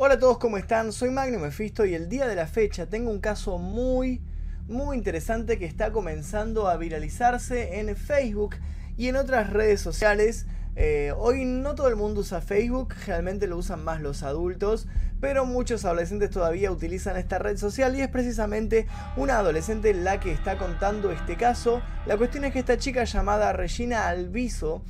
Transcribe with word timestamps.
Hola 0.00 0.14
a 0.14 0.18
todos, 0.20 0.38
¿cómo 0.38 0.58
están? 0.58 0.92
Soy 0.92 1.10
Magnum 1.10 1.42
Mephisto 1.42 1.84
y 1.84 1.92
el 1.92 2.08
día 2.08 2.28
de 2.28 2.36
la 2.36 2.46
fecha 2.46 2.86
tengo 2.86 3.10
un 3.10 3.18
caso 3.18 3.58
muy, 3.58 4.22
muy 4.68 4.96
interesante 4.96 5.58
que 5.58 5.64
está 5.64 5.90
comenzando 5.90 6.68
a 6.68 6.76
viralizarse 6.76 7.80
en 7.80 7.96
Facebook 7.96 8.54
y 8.96 9.08
en 9.08 9.16
otras 9.16 9.52
redes 9.52 9.80
sociales. 9.80 10.46
Eh, 10.76 11.12
hoy 11.16 11.44
no 11.44 11.74
todo 11.74 11.88
el 11.88 11.96
mundo 11.96 12.20
usa 12.20 12.40
Facebook, 12.40 12.94
realmente 13.08 13.48
lo 13.48 13.56
usan 13.56 13.82
más 13.82 14.00
los 14.00 14.22
adultos, 14.22 14.86
pero 15.20 15.44
muchos 15.46 15.84
adolescentes 15.84 16.30
todavía 16.30 16.70
utilizan 16.70 17.16
esta 17.16 17.40
red 17.40 17.56
social 17.56 17.96
y 17.96 18.00
es 18.00 18.08
precisamente 18.08 18.86
una 19.16 19.38
adolescente 19.38 19.92
la 19.94 20.20
que 20.20 20.30
está 20.30 20.58
contando 20.58 21.10
este 21.10 21.36
caso. 21.36 21.82
La 22.06 22.16
cuestión 22.16 22.44
es 22.44 22.52
que 22.52 22.60
esta 22.60 22.78
chica 22.78 23.02
llamada 23.02 23.52
Regina 23.52 24.06
Alviso 24.06 24.84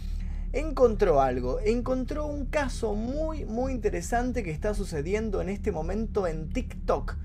encontró 0.53 1.21
algo, 1.21 1.61
encontró 1.61 2.27
un 2.27 2.47
caso 2.47 2.95
muy 2.95 3.45
muy 3.45 3.73
interesante 3.73 4.43
que 4.43 4.51
está 4.51 4.75
sucediendo 4.75 5.41
en 5.41 5.49
este 5.49 5.73
momento 5.73 6.27
en 6.27 6.49
TikTok. 6.49 7.17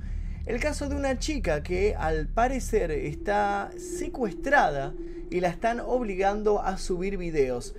El 0.45 0.59
caso 0.59 0.89
de 0.89 0.95
una 0.95 1.19
chica 1.19 1.63
que 1.63 1.95
al 1.95 2.27
parecer 2.27 2.91
está 2.91 3.71
secuestrada 3.77 4.93
y 5.29 5.39
la 5.39 5.47
están 5.47 5.79
obligando 5.79 6.61
a 6.61 6.77
subir 6.77 7.17
videos. 7.17 7.75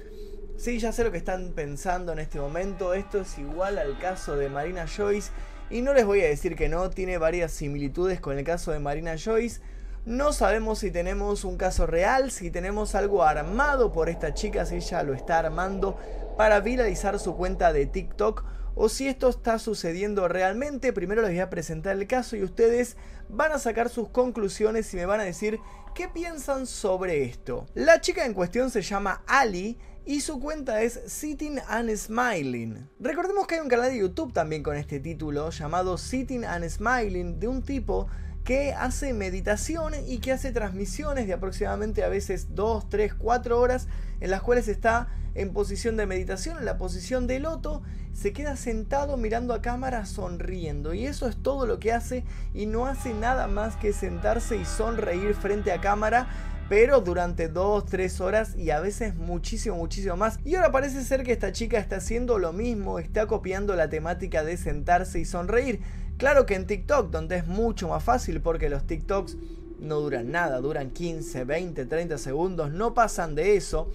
Sí, 0.57 0.79
ya 0.79 0.93
sé 0.93 1.05
lo 1.05 1.13
que 1.13 1.19
están 1.19 1.53
pensando 1.53 2.13
en 2.13 2.21
este 2.21 2.41
momento, 2.41 2.95
esto 2.95 3.21
es 3.21 3.39
igual 3.39 3.77
al 3.77 3.99
caso 3.99 4.37
de 4.37 4.49
Marina 4.49 4.87
Joyce 4.87 5.31
y 5.71 5.83
no 5.83 5.93
les 5.93 6.07
voy 6.07 6.21
a 6.21 6.29
decir 6.29 6.57
que 6.57 6.69
no, 6.69 6.89
tiene 6.91 7.19
varias 7.19 7.53
similitudes 7.53 8.21
con 8.21 8.39
el 8.39 8.45
caso 8.45 8.71
de 8.73 8.79
Marina 8.79 9.17
Joyce. 9.17 9.61
No 10.07 10.35
sabemos 10.35 10.81
si 10.81 10.91
tenemos 10.91 11.45
un 11.45 11.57
caso 11.57 11.87
real, 11.87 12.31
si 12.31 12.51
tenemos 12.51 12.95
algo 12.95 13.23
armado 13.23 13.91
por 13.91 14.11
esta 14.11 14.35
chica, 14.35 14.67
si 14.67 14.77
ella 14.77 15.03
lo 15.03 15.15
está 15.15 15.39
armando 15.39 15.97
para 16.37 16.61
viralizar 16.61 17.19
su 17.19 17.35
cuenta 17.37 17.73
de 17.73 17.87
TikTok 17.87 18.45
o 18.75 18.91
si 18.91 19.09
esto 19.09 19.31
está 19.31 19.59
sucediendo 19.59 20.29
realmente. 20.29 20.93
Primero 20.93 21.23
les 21.23 21.31
voy 21.31 21.41
a 21.41 21.49
presentar 21.49 21.97
el 21.97 22.07
caso 22.07 22.37
y 22.37 22.43
ustedes 22.43 22.99
van 23.31 23.53
a 23.53 23.59
sacar 23.59 23.89
sus 23.89 24.11
conclusiones 24.11 24.93
y 24.93 24.99
me 24.99 25.07
van 25.07 25.21
a 25.21 25.25
decir 25.25 25.59
qué 25.95 26.07
piensan 26.07 26.67
sobre 26.67 27.25
esto. 27.25 27.65
La 27.73 28.03
chica 28.03 28.27
en 28.27 28.35
cuestión 28.35 28.71
se 28.71 28.83
llama 28.83 29.23
Ali 29.27 29.79
y 30.05 30.21
su 30.21 30.39
cuenta 30.39 30.83
es 30.83 31.01
Sitting 31.07 31.61
and 31.67 31.97
Smiling. 31.97 32.91
Recordemos 33.01 33.47
que 33.47 33.55
hay 33.55 33.63
un 33.63 33.69
canal 33.69 33.91
de 33.91 34.01
YouTube 34.01 34.35
también 34.35 34.63
con 34.63 34.77
este 34.77 35.01
título 35.01 35.49
llamado 35.49 35.97
Sitting 35.97 36.45
and 36.45 36.69
Smiling 36.69 37.41
de 37.41 37.49
un 37.49 37.63
tipo 37.63 38.07
que 38.45 38.75
hace 38.75 39.15
meditación 39.15 39.95
y 40.07 40.19
que 40.19 40.33
hace 40.33 40.53
transmisiones 40.53 41.27
de 41.27 41.33
aproximadamente 41.33 42.05
a 42.05 42.09
veces 42.09 42.55
2, 42.55 42.89
3, 42.91 43.15
4 43.15 43.59
horas 43.59 43.89
en 44.21 44.31
las 44.31 44.43
cuales 44.43 44.69
está 44.69 45.09
en 45.35 45.53
posición 45.53 45.97
de 45.97 46.07
meditación, 46.07 46.59
en 46.59 46.65
la 46.65 46.79
posición 46.79 47.27
de 47.27 47.41
loto, 47.41 47.83
se 48.13 48.33
queda 48.33 48.57
sentado 48.57 49.17
mirando 49.17 49.55
a 49.55 49.63
cámara 49.63 50.07
sonriendo 50.07 50.95
y 50.95 51.07
eso 51.07 51.27
es 51.27 51.37
todo 51.43 51.67
lo 51.67 51.81
que 51.81 51.93
hace 51.93 52.25
y 52.53 52.67
no 52.67 52.87
hace 52.87 53.15
nada 53.15 53.49
más 53.49 53.77
que 53.77 53.93
sentarse 53.93 54.57
y 54.57 54.65
sonreír 54.65 55.35
frente 55.35 55.73
a 55.73 55.81
cámara 55.81 56.29
pero 56.69 57.01
durante 57.01 57.49
2, 57.49 57.85
3 57.87 58.21
horas 58.21 58.57
y 58.57 58.71
a 58.71 58.81
veces 58.81 59.15
muchísimo, 59.15 59.77
muchísimo 59.77 60.17
más. 60.17 60.39
Y 60.45 60.55
ahora 60.55 60.73
parece 60.73 61.03
ser 61.05 61.23
que 61.23 61.33
esta 61.33 61.53
chica 61.53 61.79
está 61.79 61.97
haciendo 61.97 62.39
lo 62.39 62.53
mismo, 62.53 62.99
está 62.99 63.27
copiando 63.27 63.77
la 63.77 63.91
temática 63.91 64.43
de 64.43 64.57
sentarse 64.57 65.21
y 65.21 65.25
sonreír. 65.25 65.81
Claro 66.17 66.47
que 66.47 66.55
en 66.55 66.67
TikTok, 66.67 67.11
donde 67.11 67.37
es 67.37 67.47
mucho 67.47 67.89
más 67.89 68.03
fácil 68.03 68.41
porque 68.41 68.69
los 68.69 68.87
TikToks 68.87 69.37
no 69.81 70.01
duran 70.01 70.31
nada, 70.31 70.59
duran 70.59 70.91
15, 70.91 71.45
20, 71.45 71.87
30 71.87 72.19
segundos, 72.19 72.71
no 72.71 72.95
pasan 72.95 73.35
de 73.35 73.57
eso. 73.57 73.91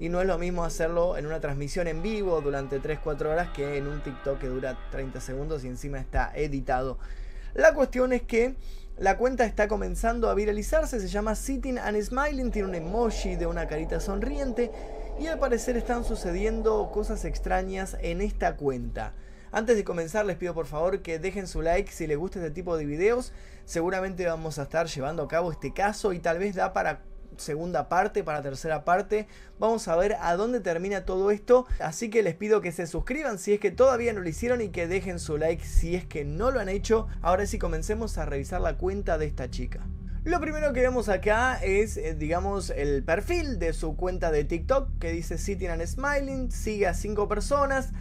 Y 0.00 0.08
no 0.08 0.20
es 0.20 0.26
lo 0.26 0.38
mismo 0.38 0.64
hacerlo 0.64 1.16
en 1.16 1.26
una 1.26 1.40
transmisión 1.40 1.86
en 1.86 2.02
vivo 2.02 2.40
durante 2.40 2.80
3-4 2.80 3.26
horas 3.26 3.50
que 3.50 3.76
en 3.76 3.86
un 3.86 4.02
TikTok 4.02 4.40
que 4.40 4.48
dura 4.48 4.76
30 4.90 5.20
segundos 5.20 5.64
y 5.64 5.68
encima 5.68 5.98
está 5.98 6.32
editado. 6.34 6.98
La 7.54 7.74
cuestión 7.74 8.12
es 8.12 8.22
que 8.22 8.56
la 8.98 9.16
cuenta 9.16 9.44
está 9.44 9.68
comenzando 9.68 10.28
a 10.28 10.34
viralizarse, 10.34 11.00
se 11.00 11.08
llama 11.08 11.34
Sitting 11.34 11.78
and 11.78 12.00
Smiling, 12.00 12.50
tiene 12.50 12.68
un 12.68 12.74
emoji 12.74 13.36
de 13.36 13.46
una 13.46 13.66
carita 13.68 14.00
sonriente 14.00 14.70
y 15.20 15.28
al 15.28 15.38
parecer 15.38 15.76
están 15.76 16.04
sucediendo 16.04 16.90
cosas 16.92 17.24
extrañas 17.24 17.96
en 18.00 18.20
esta 18.20 18.56
cuenta. 18.56 19.12
Antes 19.54 19.76
de 19.76 19.84
comenzar 19.84 20.26
les 20.26 20.36
pido 20.36 20.52
por 20.52 20.66
favor 20.66 21.00
que 21.00 21.20
dejen 21.20 21.46
su 21.46 21.62
like 21.62 21.92
si 21.92 22.08
les 22.08 22.18
gusta 22.18 22.40
este 22.40 22.50
tipo 22.50 22.76
de 22.76 22.86
videos. 22.86 23.32
Seguramente 23.66 24.26
vamos 24.26 24.58
a 24.58 24.64
estar 24.64 24.88
llevando 24.88 25.22
a 25.22 25.28
cabo 25.28 25.52
este 25.52 25.72
caso 25.72 26.12
y 26.12 26.18
tal 26.18 26.40
vez 26.40 26.56
da 26.56 26.72
para 26.72 27.02
segunda 27.36 27.88
parte, 27.88 28.24
para 28.24 28.42
tercera 28.42 28.84
parte. 28.84 29.28
Vamos 29.60 29.86
a 29.86 29.94
ver 29.94 30.16
a 30.20 30.34
dónde 30.34 30.58
termina 30.58 31.04
todo 31.04 31.30
esto. 31.30 31.68
Así 31.78 32.10
que 32.10 32.24
les 32.24 32.34
pido 32.34 32.62
que 32.62 32.72
se 32.72 32.88
suscriban 32.88 33.38
si 33.38 33.52
es 33.52 33.60
que 33.60 33.70
todavía 33.70 34.12
no 34.12 34.22
lo 34.22 34.28
hicieron 34.28 34.60
y 34.60 34.70
que 34.70 34.88
dejen 34.88 35.20
su 35.20 35.38
like 35.38 35.64
si 35.64 35.94
es 35.94 36.04
que 36.04 36.24
no 36.24 36.50
lo 36.50 36.58
han 36.58 36.68
hecho. 36.68 37.06
Ahora 37.22 37.46
sí 37.46 37.56
comencemos 37.56 38.18
a 38.18 38.24
revisar 38.24 38.60
la 38.60 38.76
cuenta 38.76 39.18
de 39.18 39.26
esta 39.26 39.50
chica. 39.50 39.86
Lo 40.24 40.40
primero 40.40 40.72
que 40.72 40.80
vemos 40.80 41.08
acá 41.08 41.60
es, 41.62 41.96
eh, 41.96 42.16
digamos, 42.16 42.70
el 42.70 43.04
perfil 43.04 43.60
de 43.60 43.72
su 43.72 43.94
cuenta 43.94 44.32
de 44.32 44.42
TikTok 44.42 44.98
que 44.98 45.12
dice 45.12 45.38
Sitting 45.38 45.68
and 45.68 45.86
Smiling, 45.86 46.50
sigue 46.50 46.88
a 46.88 46.94
5 46.94 47.28
personas, 47.28 47.92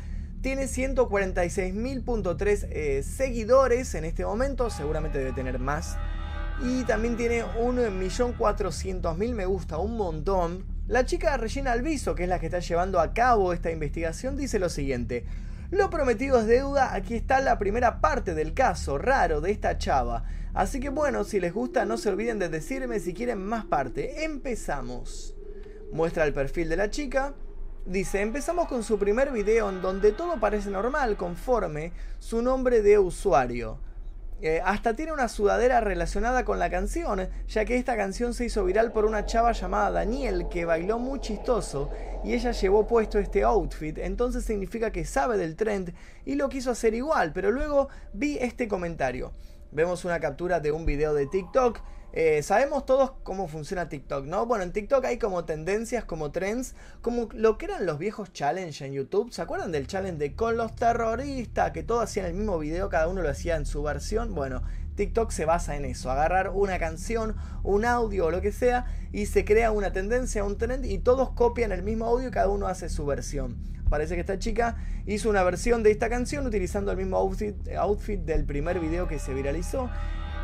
tiene 0.43 0.65
146.000.3 0.65 2.67
eh, 2.69 3.01
seguidores 3.01 3.95
en 3.95 4.03
este 4.03 4.25
momento, 4.25 4.69
seguramente 4.69 5.17
debe 5.17 5.31
tener 5.31 5.57
más. 5.57 5.95
Y 6.61 6.83
también 6.83 7.15
tiene 7.15 7.45
1.400.000 7.45 9.33
me 9.33 9.45
gusta, 9.45 9.77
un 9.77 9.95
montón. 9.95 10.65
La 10.87 11.05
chica 11.05 11.37
Regina 11.37 11.71
Alviso, 11.71 12.13
que 12.13 12.23
es 12.23 12.29
la 12.29 12.39
que 12.39 12.47
está 12.47 12.59
llevando 12.59 12.99
a 12.99 13.13
cabo 13.13 13.53
esta 13.53 13.71
investigación, 13.71 14.35
dice 14.35 14.59
lo 14.59 14.67
siguiente. 14.67 15.23
Lo 15.71 15.89
prometido 15.89 16.41
es 16.41 16.45
deuda, 16.45 16.93
aquí 16.93 17.15
está 17.15 17.39
la 17.39 17.57
primera 17.57 18.01
parte 18.01 18.35
del 18.35 18.53
caso 18.53 18.97
raro 18.97 19.39
de 19.39 19.51
esta 19.51 19.77
chava. 19.77 20.25
Así 20.53 20.81
que 20.81 20.89
bueno, 20.89 21.23
si 21.23 21.39
les 21.39 21.53
gusta 21.53 21.85
no 21.85 21.95
se 21.95 22.09
olviden 22.09 22.37
de 22.37 22.49
decirme 22.49 22.99
si 22.99 23.13
quieren 23.13 23.41
más 23.41 23.63
parte. 23.63 24.25
Empezamos. 24.25 25.35
Muestra 25.93 26.25
el 26.25 26.33
perfil 26.33 26.67
de 26.67 26.75
la 26.75 26.89
chica. 26.89 27.33
Dice, 27.85 28.21
empezamos 28.21 28.69
con 28.69 28.81
su 28.81 28.97
primer 28.97 29.33
video 29.33 29.69
en 29.69 29.81
donde 29.81 30.13
todo 30.13 30.39
parece 30.39 30.69
normal 30.69 31.17
conforme 31.17 31.91
su 32.17 32.41
nombre 32.41 32.81
de 32.81 32.97
usuario. 32.97 33.77
Eh, 34.41 34.61
hasta 34.63 34.95
tiene 34.95 35.11
una 35.11 35.27
sudadera 35.27 35.81
relacionada 35.81 36.45
con 36.45 36.59
la 36.59 36.69
canción, 36.69 37.27
ya 37.45 37.65
que 37.65 37.75
esta 37.75 37.97
canción 37.97 38.33
se 38.33 38.45
hizo 38.45 38.63
viral 38.63 38.93
por 38.93 39.03
una 39.03 39.25
chava 39.25 39.51
llamada 39.51 39.91
Daniel 39.91 40.47
que 40.49 40.63
bailó 40.63 40.97
muy 40.97 41.19
chistoso 41.19 41.91
y 42.23 42.33
ella 42.33 42.51
llevó 42.51 42.87
puesto 42.87 43.19
este 43.19 43.43
outfit, 43.43 43.97
entonces 43.97 44.45
significa 44.45 44.91
que 44.91 45.03
sabe 45.03 45.37
del 45.37 45.57
trend 45.57 45.93
y 46.23 46.35
lo 46.35 46.47
quiso 46.47 46.71
hacer 46.71 46.93
igual, 46.93 47.33
pero 47.33 47.51
luego 47.51 47.89
vi 48.13 48.37
este 48.39 48.69
comentario. 48.69 49.33
Vemos 49.73 50.05
una 50.05 50.19
captura 50.19 50.59
de 50.59 50.71
un 50.71 50.85
video 50.85 51.13
de 51.13 51.27
TikTok 51.27 51.79
eh, 52.15 52.43
sabemos 52.43 52.85
todos 52.85 53.13
cómo 53.23 53.47
funciona 53.47 53.89
TikTok, 53.89 54.25
¿no? 54.25 54.45
Bueno, 54.45 54.63
en 54.63 54.71
TikTok 54.71 55.03
hay 55.03 55.17
como 55.17 55.45
tendencias, 55.45 56.05
como 56.05 56.31
trends, 56.31 56.75
como 57.01 57.27
lo 57.33 57.57
que 57.57 57.65
eran 57.65 57.87
los 57.87 57.97
viejos 57.97 58.31
challenge 58.31 58.85
en 58.85 58.93
YouTube. 58.93 59.33
¿Se 59.33 59.41
acuerdan 59.41 59.71
del 59.71 59.87
challenge 59.87 60.19
de 60.19 60.35
con 60.35 60.55
los 60.55 60.75
terroristas? 60.75 61.71
Que 61.71 61.81
todos 61.81 62.03
hacían 62.03 62.27
el 62.27 62.35
mismo 62.35 62.59
video, 62.59 62.87
cada 62.87 63.07
uno 63.07 63.23
lo 63.23 63.29
hacía 63.29 63.55
en 63.55 63.65
su 63.65 63.81
versión. 63.81 64.35
Bueno, 64.35 64.61
TikTok 64.95 65.31
se 65.31 65.45
basa 65.45 65.75
en 65.75 65.85
eso, 65.85 66.11
agarrar 66.11 66.51
una 66.53 66.79
canción, 66.79 67.35
un 67.63 67.85
audio 67.85 68.27
o 68.27 68.31
lo 68.31 68.41
que 68.41 68.51
sea 68.51 68.85
y 69.11 69.25
se 69.25 69.45
crea 69.45 69.71
una 69.71 69.91
tendencia, 69.91 70.43
un 70.43 70.57
trend 70.57 70.85
y 70.85 70.99
todos 70.99 71.31
copian 71.31 71.71
el 71.71 71.83
mismo 71.83 72.05
audio 72.05 72.27
y 72.27 72.31
cada 72.31 72.49
uno 72.49 72.67
hace 72.67 72.89
su 72.89 73.05
versión. 73.05 73.57
Parece 73.89 74.15
que 74.15 74.21
esta 74.21 74.39
chica 74.39 74.77
hizo 75.05 75.29
una 75.29 75.43
versión 75.43 75.83
de 75.83 75.91
esta 75.91 76.09
canción 76.09 76.47
utilizando 76.47 76.91
el 76.91 76.97
mismo 76.97 77.17
outfit, 77.17 77.55
outfit 77.77 78.19
del 78.21 78.45
primer 78.45 78.79
video 78.79 79.07
que 79.07 79.19
se 79.19 79.33
viralizó 79.33 79.89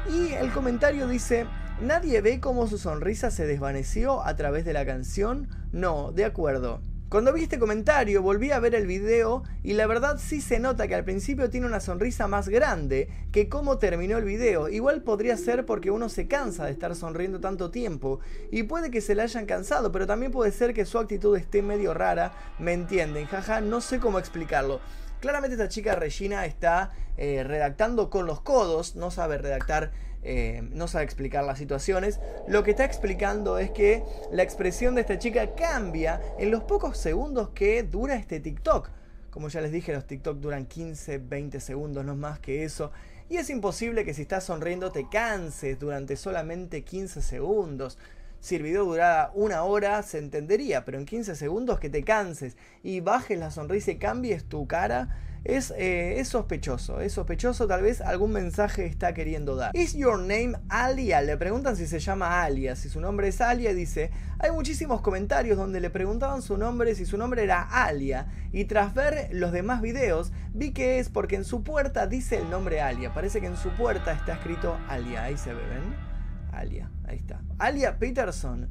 y 0.07 0.33
el 0.33 0.51
comentario 0.51 1.07
dice, 1.07 1.45
¿nadie 1.81 2.21
ve 2.21 2.39
cómo 2.39 2.67
su 2.67 2.77
sonrisa 2.77 3.31
se 3.31 3.45
desvaneció 3.45 4.25
a 4.25 4.35
través 4.35 4.65
de 4.65 4.73
la 4.73 4.85
canción? 4.85 5.49
No, 5.71 6.11
de 6.11 6.25
acuerdo. 6.25 6.81
Cuando 7.09 7.33
vi 7.33 7.41
este 7.41 7.57
comentario 7.57 8.21
volví 8.21 8.51
a 8.51 8.59
ver 8.59 8.75
el 8.75 8.85
video 8.85 9.41
y 9.63 9.73
la 9.73 9.87
verdad 9.87 10.19
sí 10.23 10.41
se 10.41 10.59
nota 10.59 10.87
que 10.87 10.93
al 10.93 11.03
principio 11.03 11.49
tiene 11.49 11.65
una 11.65 11.79
sonrisa 11.79 12.27
más 12.27 12.49
grande 12.49 13.09
que 13.31 13.49
cómo 13.49 13.79
terminó 13.79 14.19
el 14.19 14.25
video. 14.25 14.69
Igual 14.69 15.01
podría 15.01 15.35
ser 15.35 15.65
porque 15.65 15.89
uno 15.89 16.07
se 16.09 16.27
cansa 16.27 16.65
de 16.65 16.71
estar 16.71 16.95
sonriendo 16.95 17.39
tanto 17.39 17.71
tiempo 17.71 18.19
y 18.51 18.61
puede 18.61 18.91
que 18.91 19.01
se 19.01 19.15
le 19.15 19.23
hayan 19.23 19.47
cansado, 19.47 19.91
pero 19.91 20.05
también 20.05 20.31
puede 20.31 20.51
ser 20.51 20.75
que 20.75 20.85
su 20.85 20.99
actitud 20.99 21.35
esté 21.35 21.63
medio 21.63 21.95
rara, 21.95 22.31
me 22.59 22.73
entienden, 22.73 23.25
jaja, 23.25 23.59
no 23.59 23.81
sé 23.81 23.99
cómo 23.99 24.19
explicarlo. 24.19 24.79
Claramente 25.19 25.55
esta 25.55 25.67
chica 25.67 25.95
Regina 25.95 26.45
está 26.45 26.93
eh, 27.17 27.43
redactando 27.43 28.11
con 28.11 28.27
los 28.27 28.39
codos, 28.41 28.95
no 28.95 29.09
sabe 29.09 29.39
redactar, 29.39 29.91
eh, 30.21 30.67
no 30.71 30.87
sabe 30.87 31.05
explicar 31.05 31.43
las 31.43 31.57
situaciones. 31.57 32.19
Lo 32.47 32.63
que 32.63 32.71
está 32.71 32.85
explicando 32.85 33.57
es 33.57 33.71
que 33.71 34.03
la 34.31 34.43
expresión 34.43 34.95
de 34.95 35.01
esta 35.01 35.17
chica 35.17 35.55
cambia 35.55 36.21
en 36.37 36.51
los 36.51 36.63
pocos 36.63 36.97
segundos 36.97 37.49
que 37.49 37.83
dura 37.83 38.15
este 38.15 38.39
TikTok. 38.39 38.89
Como 39.29 39.47
ya 39.47 39.61
les 39.61 39.71
dije, 39.71 39.93
los 39.93 40.05
TikTok 40.05 40.39
duran 40.39 40.65
15, 40.65 41.19
20 41.19 41.59
segundos, 41.59 42.03
no 42.03 42.15
más 42.15 42.39
que 42.39 42.63
eso. 42.63 42.91
Y 43.29 43.37
es 43.37 43.49
imposible 43.49 44.03
que 44.03 44.13
si 44.13 44.23
estás 44.23 44.43
sonriendo 44.43 44.91
te 44.91 45.07
canses 45.07 45.77
durante 45.77 46.15
solamente 46.15 46.83
15 46.83 47.21
segundos. 47.21 47.97
Si 48.39 48.55
el 48.55 48.63
video 48.63 48.85
durara 48.85 49.31
una 49.35 49.63
hora, 49.63 50.01
se 50.01 50.17
entendería, 50.17 50.83
pero 50.83 50.97
en 50.97 51.05
15 51.05 51.35
segundos 51.35 51.79
que 51.79 51.89
te 51.89 52.03
canses 52.03 52.57
y 52.83 53.01
bajes 53.01 53.37
la 53.37 53.51
sonrisa 53.51 53.91
y 53.91 53.97
cambies 53.97 54.45
tu 54.45 54.65
cara, 54.65 55.15
es, 55.43 55.71
eh, 55.77 56.19
es, 56.19 56.27
sospechoso, 56.27 57.01
es 57.01 57.13
sospechoso, 57.13 57.67
tal 57.67 57.81
vez 57.81 58.01
algún 58.01 58.31
mensaje 58.31 58.85
está 58.85 59.13
queriendo 59.13 59.55
dar. 59.55 59.75
¿Is 59.75 59.93
your 59.93 60.19
name 60.19 60.53
Alia? 60.69 61.21
Le 61.21 61.37
preguntan 61.37 61.75
si 61.75 61.87
se 61.87 61.99
llama 61.99 62.43
Alia, 62.43 62.75
si 62.75 62.89
su 62.89 62.99
nombre 62.99 63.27
es 63.29 63.41
Alia, 63.41 63.73
dice, 63.73 64.11
hay 64.39 64.51
muchísimos 64.51 65.01
comentarios 65.01 65.57
donde 65.57 65.79
le 65.79 65.89
preguntaban 65.89 66.41
su 66.41 66.57
nombre, 66.57 66.95
si 66.95 67.05
su 67.05 67.17
nombre 67.17 67.43
era 67.43 67.61
Alia, 67.61 68.27
y 68.51 68.65
tras 68.65 68.93
ver 68.93 69.29
los 69.31 69.51
demás 69.51 69.81
videos, 69.81 70.31
vi 70.53 70.71
que 70.71 70.99
es 70.99 71.09
porque 71.09 71.35
en 71.35 71.45
su 71.45 71.63
puerta 71.63 72.07
dice 72.07 72.37
el 72.37 72.49
nombre 72.49 72.81
Alia, 72.81 73.13
parece 73.13 73.41
que 73.41 73.47
en 73.47 73.57
su 73.57 73.69
puerta 73.71 74.11
está 74.11 74.33
escrito 74.33 74.77
Alia, 74.87 75.23
ahí 75.23 75.37
se 75.37 75.53
ve, 75.53 75.61
¿ven? 75.61 76.09
Alia, 76.51 76.91
ahí 77.07 77.17
está. 77.17 77.41
Alia 77.57 77.97
Peterson. 77.97 78.69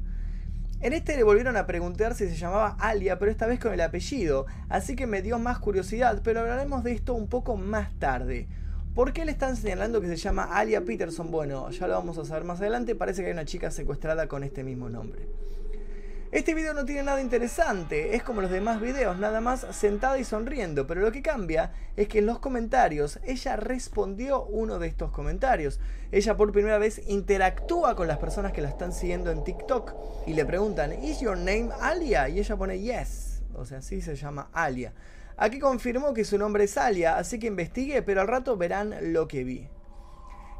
En 0.81 0.93
este 0.93 1.17
le 1.17 1.23
volvieron 1.23 1.57
a 1.57 1.65
preguntar 1.65 2.15
si 2.15 2.29
se 2.29 2.37
llamaba 2.37 2.77
Alia, 2.79 3.19
pero 3.19 3.29
esta 3.29 3.47
vez 3.47 3.59
con 3.59 3.73
el 3.73 3.81
apellido, 3.81 4.45
así 4.69 4.95
que 4.95 5.07
me 5.07 5.21
dio 5.21 5.37
más 5.37 5.59
curiosidad, 5.59 6.21
pero 6.23 6.39
hablaremos 6.39 6.85
de 6.85 6.93
esto 6.93 7.15
un 7.15 7.27
poco 7.27 7.57
más 7.57 7.91
tarde. 7.99 8.47
¿Por 8.95 9.11
qué 9.11 9.25
le 9.25 9.31
están 9.31 9.57
señalando 9.57 9.99
que 9.99 10.07
se 10.07 10.15
llama 10.15 10.45
Alia 10.45 10.85
Peterson? 10.85 11.31
Bueno, 11.31 11.69
ya 11.71 11.85
lo 11.85 11.95
vamos 11.95 12.17
a 12.17 12.23
saber 12.23 12.45
más 12.45 12.61
adelante, 12.61 12.95
parece 12.95 13.21
que 13.21 13.27
hay 13.27 13.33
una 13.33 13.43
chica 13.43 13.71
secuestrada 13.71 14.29
con 14.29 14.45
este 14.45 14.63
mismo 14.63 14.87
nombre. 14.87 15.27
Este 16.31 16.53
video 16.53 16.75
no 16.75 16.85
tiene 16.85 17.01
nada 17.01 17.21
interesante, 17.21 18.15
es 18.15 18.21
como 18.21 18.41
los 18.41 18.51
demás 18.51 18.79
videos, 18.79 19.17
nada 19.17 19.41
más 19.41 19.65
sentada 19.71 20.19
y 20.19 20.23
sonriendo, 20.23 20.85
pero 20.85 21.01
lo 21.01 21.11
que 21.11 21.23
cambia 21.23 21.71
es 21.95 22.07
que 22.07 22.19
en 22.19 22.27
los 22.27 22.37
comentarios 22.37 23.19
ella 23.23 23.55
respondió 23.55 24.43
uno 24.43 24.77
de 24.77 24.85
estos 24.85 25.09
comentarios. 25.09 25.79
Ella 26.11 26.37
por 26.37 26.51
primera 26.51 26.77
vez 26.77 27.01
interactúa 27.07 27.95
con 27.95 28.07
las 28.07 28.19
personas 28.19 28.51
que 28.51 28.61
la 28.61 28.69
están 28.69 28.93
siguiendo 28.93 29.31
en 29.31 29.43
TikTok 29.43 29.95
y 30.27 30.33
le 30.33 30.45
preguntan, 30.45 31.03
¿Is 31.03 31.19
your 31.19 31.35
name 31.35 31.69
Alia? 31.81 32.29
Y 32.29 32.37
ella 32.37 32.55
pone 32.55 32.79
yes, 32.79 33.41
o 33.55 33.65
sea, 33.65 33.81
sí 33.81 33.99
se 33.99 34.15
llama 34.15 34.51
Alia. 34.53 34.93
Aquí 35.35 35.57
confirmó 35.57 36.13
que 36.13 36.25
su 36.25 36.37
nombre 36.37 36.65
es 36.65 36.77
Alia, 36.77 37.17
así 37.17 37.39
que 37.39 37.47
investigué, 37.47 38.03
pero 38.03 38.21
al 38.21 38.27
rato 38.27 38.55
verán 38.55 38.93
lo 39.13 39.27
que 39.27 39.43
vi. 39.43 39.67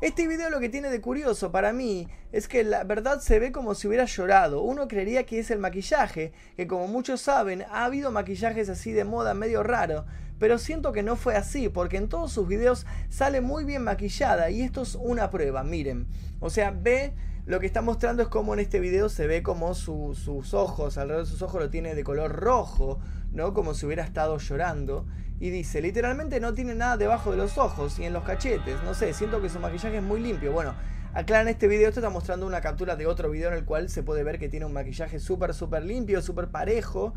Este 0.02 0.30
video 0.30 0.50
lo 0.50 0.62
que 0.62 0.70
tiene 0.70 0.90
de 0.90 1.02
curioso 1.02 1.52
para 1.52 1.74
mí 1.74 2.08
es 2.32 2.48
que 2.48 2.64
la 2.64 2.86
verdad 2.86 3.20
se 3.20 3.38
ve 3.38 3.52
como 3.52 3.76
si 3.76 3.86
hubiera 3.86 4.06
llorado. 4.06 4.62
Uno 4.62 4.88
creería 4.88 5.26
que 5.26 5.40
es 5.40 5.52
el 5.52 5.60
maquillaje, 5.60 6.32
que 6.56 6.68
como 6.68 6.88
muchos 6.88 7.20
saben 7.20 7.66
ha 7.70 7.84
habido 7.84 8.10
maquillajes 8.10 8.70
así 8.70 8.94
de 8.94 9.04
moda 9.04 9.34
medio 9.34 9.62
raro, 9.62 10.06
pero 10.40 10.58
siento 10.58 10.94
que 10.94 11.04
no 11.04 11.18
fue 11.18 11.36
así, 11.36 11.68
porque 11.68 11.98
en 11.98 12.08
todos 12.08 12.32
sus 12.32 12.48
videos 12.48 12.86
sale 13.10 13.42
muy 13.42 13.66
bien 13.66 13.84
maquillada 13.84 14.50
y 14.50 14.62
esto 14.62 14.84
es 14.84 14.96
una 14.96 15.30
prueba, 15.30 15.66
miren. 15.66 16.08
O 16.40 16.50
sea, 16.50 16.72
ve, 16.72 17.14
lo 17.46 17.60
que 17.60 17.66
está 17.66 17.82
mostrando 17.82 18.24
es 18.24 18.30
como 18.30 18.54
en 18.54 18.62
este 18.62 18.80
video 18.80 19.10
se 19.10 19.28
ve 19.28 19.44
como 19.44 19.74
sus 19.74 20.54
ojos, 20.54 20.98
alrededor 20.98 21.26
de 21.26 21.32
sus 21.32 21.42
ojos 21.42 21.62
lo 21.62 21.70
tiene 21.70 21.94
de 21.94 22.06
color 22.06 22.32
rojo, 22.32 23.02
¿no? 23.32 23.54
Como 23.54 23.74
si 23.74 23.86
hubiera 23.86 24.04
estado 24.04 24.38
llorando. 24.38 25.06
Y 25.40 25.52
dice, 25.52 25.82
literalmente 25.82 26.40
no 26.40 26.54
tiene 26.54 26.76
nada 26.76 26.98
debajo 26.98 27.32
de 27.32 27.38
los 27.38 27.58
ojos 27.58 27.98
y 28.00 28.04
en 28.04 28.14
los 28.14 28.24
cachetes. 28.24 28.84
No 28.84 28.94
sé, 28.94 29.14
siento 29.14 29.42
que 29.42 29.50
su 29.50 29.60
maquillaje 29.60 29.98
es 29.98 30.04
muy 30.04 30.20
limpio. 30.20 30.52
Bueno, 30.52 30.76
en 31.16 31.48
este 31.48 31.68
video 31.68 31.88
esto 31.88 32.02
está 32.02 32.10
mostrando 32.10 32.46
una 32.46 32.62
captura 32.62 32.96
de 32.96 33.08
otro 33.08 33.30
video 33.30 33.50
en 33.50 33.56
el 33.56 33.66
cual 33.66 33.90
se 33.90 34.04
puede 34.04 34.24
ver 34.24 34.38
que 34.38 34.50
tiene 34.50 34.66
un 34.66 34.74
maquillaje 34.74 35.20
súper, 35.20 35.54
súper 35.54 35.84
limpio, 35.84 36.22
súper 36.22 36.50
parejo. 36.50 37.14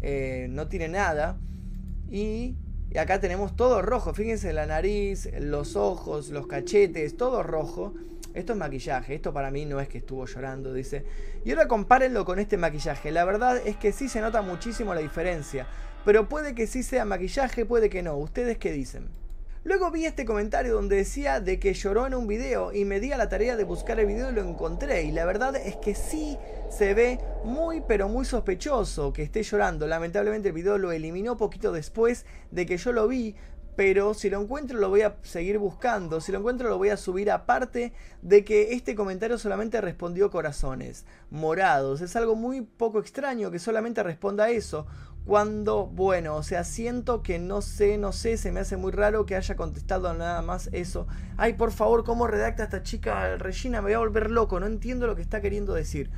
Eh, 0.00 0.46
no 0.50 0.68
tiene 0.68 0.88
nada. 0.88 1.38
Y 2.10 2.56
acá 2.98 3.20
tenemos 3.20 3.54
todo 3.56 3.82
rojo. 3.82 4.14
Fíjense 4.14 4.52
la 4.52 4.66
nariz, 4.66 5.28
los 5.38 5.76
ojos, 5.76 6.30
los 6.30 6.46
cachetes, 6.46 7.16
todo 7.16 7.42
rojo. 7.42 7.94
Esto 8.36 8.52
es 8.52 8.58
maquillaje, 8.58 9.14
esto 9.14 9.32
para 9.32 9.50
mí 9.50 9.64
no 9.64 9.80
es 9.80 9.88
que 9.88 9.96
estuvo 9.96 10.26
llorando, 10.26 10.74
dice. 10.74 11.06
Y 11.42 11.52
ahora 11.52 11.66
compárenlo 11.68 12.26
con 12.26 12.38
este 12.38 12.58
maquillaje. 12.58 13.10
La 13.10 13.24
verdad 13.24 13.56
es 13.64 13.78
que 13.78 13.92
sí 13.92 14.10
se 14.10 14.20
nota 14.20 14.42
muchísimo 14.42 14.92
la 14.92 15.00
diferencia. 15.00 15.66
Pero 16.04 16.28
puede 16.28 16.54
que 16.54 16.66
sí 16.66 16.82
sea 16.82 17.06
maquillaje, 17.06 17.64
puede 17.64 17.88
que 17.88 18.02
no. 18.02 18.14
¿Ustedes 18.18 18.58
qué 18.58 18.72
dicen? 18.72 19.08
Luego 19.64 19.90
vi 19.90 20.04
este 20.04 20.26
comentario 20.26 20.74
donde 20.74 20.96
decía 20.96 21.40
de 21.40 21.58
que 21.58 21.72
lloró 21.72 22.06
en 22.06 22.14
un 22.14 22.26
video 22.26 22.72
y 22.74 22.84
me 22.84 23.00
di 23.00 23.10
a 23.10 23.16
la 23.16 23.30
tarea 23.30 23.56
de 23.56 23.64
buscar 23.64 23.98
el 23.98 24.06
video 24.06 24.30
y 24.30 24.34
lo 24.34 24.42
encontré. 24.42 25.04
Y 25.04 25.12
la 25.12 25.24
verdad 25.24 25.56
es 25.56 25.74
que 25.76 25.94
sí 25.94 26.36
se 26.68 26.92
ve 26.92 27.18
muy 27.42 27.80
pero 27.80 28.08
muy 28.08 28.26
sospechoso 28.26 29.14
que 29.14 29.22
esté 29.22 29.42
llorando. 29.42 29.86
Lamentablemente 29.86 30.48
el 30.48 30.54
video 30.54 30.76
lo 30.76 30.92
eliminó 30.92 31.38
poquito 31.38 31.72
después 31.72 32.26
de 32.50 32.66
que 32.66 32.76
yo 32.76 32.92
lo 32.92 33.08
vi. 33.08 33.34
Pero 33.76 34.14
si 34.14 34.30
lo 34.30 34.40
encuentro 34.40 34.78
lo 34.78 34.88
voy 34.88 35.02
a 35.02 35.16
seguir 35.22 35.58
buscando. 35.58 36.20
Si 36.20 36.32
lo 36.32 36.38
encuentro 36.38 36.68
lo 36.68 36.78
voy 36.78 36.88
a 36.88 36.96
subir 36.96 37.30
aparte 37.30 37.92
de 38.22 38.44
que 38.44 38.72
este 38.72 38.94
comentario 38.94 39.38
solamente 39.38 39.80
respondió 39.80 40.30
corazones 40.30 41.04
morados. 41.30 42.00
Es 42.00 42.16
algo 42.16 42.34
muy 42.34 42.62
poco 42.62 42.98
extraño 42.98 43.50
que 43.50 43.58
solamente 43.58 44.02
responda 44.02 44.50
eso 44.50 44.86
cuando, 45.26 45.86
bueno, 45.86 46.36
o 46.36 46.42
sea, 46.44 46.62
siento 46.62 47.20
que 47.22 47.40
no 47.40 47.60
sé, 47.60 47.98
no 47.98 48.12
sé, 48.12 48.36
se 48.36 48.52
me 48.52 48.60
hace 48.60 48.76
muy 48.76 48.92
raro 48.92 49.26
que 49.26 49.34
haya 49.34 49.56
contestado 49.56 50.14
nada 50.14 50.40
más 50.40 50.70
eso. 50.72 51.08
Ay, 51.36 51.54
por 51.54 51.72
favor, 51.72 52.04
¿cómo 52.04 52.28
redacta 52.28 52.62
esta 52.62 52.84
chica 52.84 53.36
Regina? 53.36 53.82
Me 53.82 53.86
voy 53.86 53.94
a 53.94 53.98
volver 53.98 54.30
loco, 54.30 54.60
no 54.60 54.66
entiendo 54.66 55.08
lo 55.08 55.16
que 55.16 55.22
está 55.22 55.40
queriendo 55.40 55.74
decir. 55.74 56.10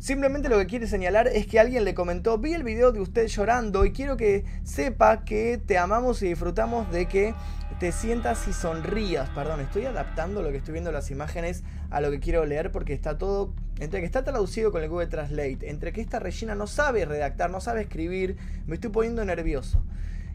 Simplemente 0.00 0.48
lo 0.48 0.56
que 0.58 0.66
quiere 0.66 0.86
señalar 0.86 1.28
es 1.28 1.46
que 1.46 1.60
alguien 1.60 1.84
le 1.84 1.92
comentó, 1.92 2.38
vi 2.38 2.54
el 2.54 2.62
video 2.62 2.90
de 2.90 3.02
usted 3.02 3.26
llorando 3.26 3.84
y 3.84 3.92
quiero 3.92 4.16
que 4.16 4.46
sepa 4.64 5.26
que 5.26 5.58
te 5.58 5.76
amamos 5.76 6.22
y 6.22 6.28
disfrutamos 6.28 6.90
de 6.90 7.04
que 7.04 7.34
te 7.80 7.92
sientas 7.92 8.48
y 8.48 8.54
sonrías. 8.54 9.28
Perdón, 9.28 9.60
estoy 9.60 9.84
adaptando 9.84 10.40
lo 10.40 10.50
que 10.52 10.56
estoy 10.56 10.72
viendo 10.72 10.88
en 10.88 10.94
las 10.94 11.10
imágenes 11.10 11.64
a 11.90 12.00
lo 12.00 12.10
que 12.10 12.18
quiero 12.18 12.46
leer 12.46 12.72
porque 12.72 12.94
está 12.94 13.18
todo, 13.18 13.52
entre 13.78 14.00
que 14.00 14.06
está 14.06 14.24
traducido 14.24 14.72
con 14.72 14.82
el 14.82 14.88
Google 14.88 15.08
Translate, 15.08 15.68
entre 15.68 15.92
que 15.92 16.00
esta 16.00 16.18
Regina 16.18 16.54
no 16.54 16.66
sabe 16.66 17.04
redactar, 17.04 17.50
no 17.50 17.60
sabe 17.60 17.82
escribir, 17.82 18.38
me 18.66 18.76
estoy 18.76 18.88
poniendo 18.88 19.22
nervioso. 19.26 19.84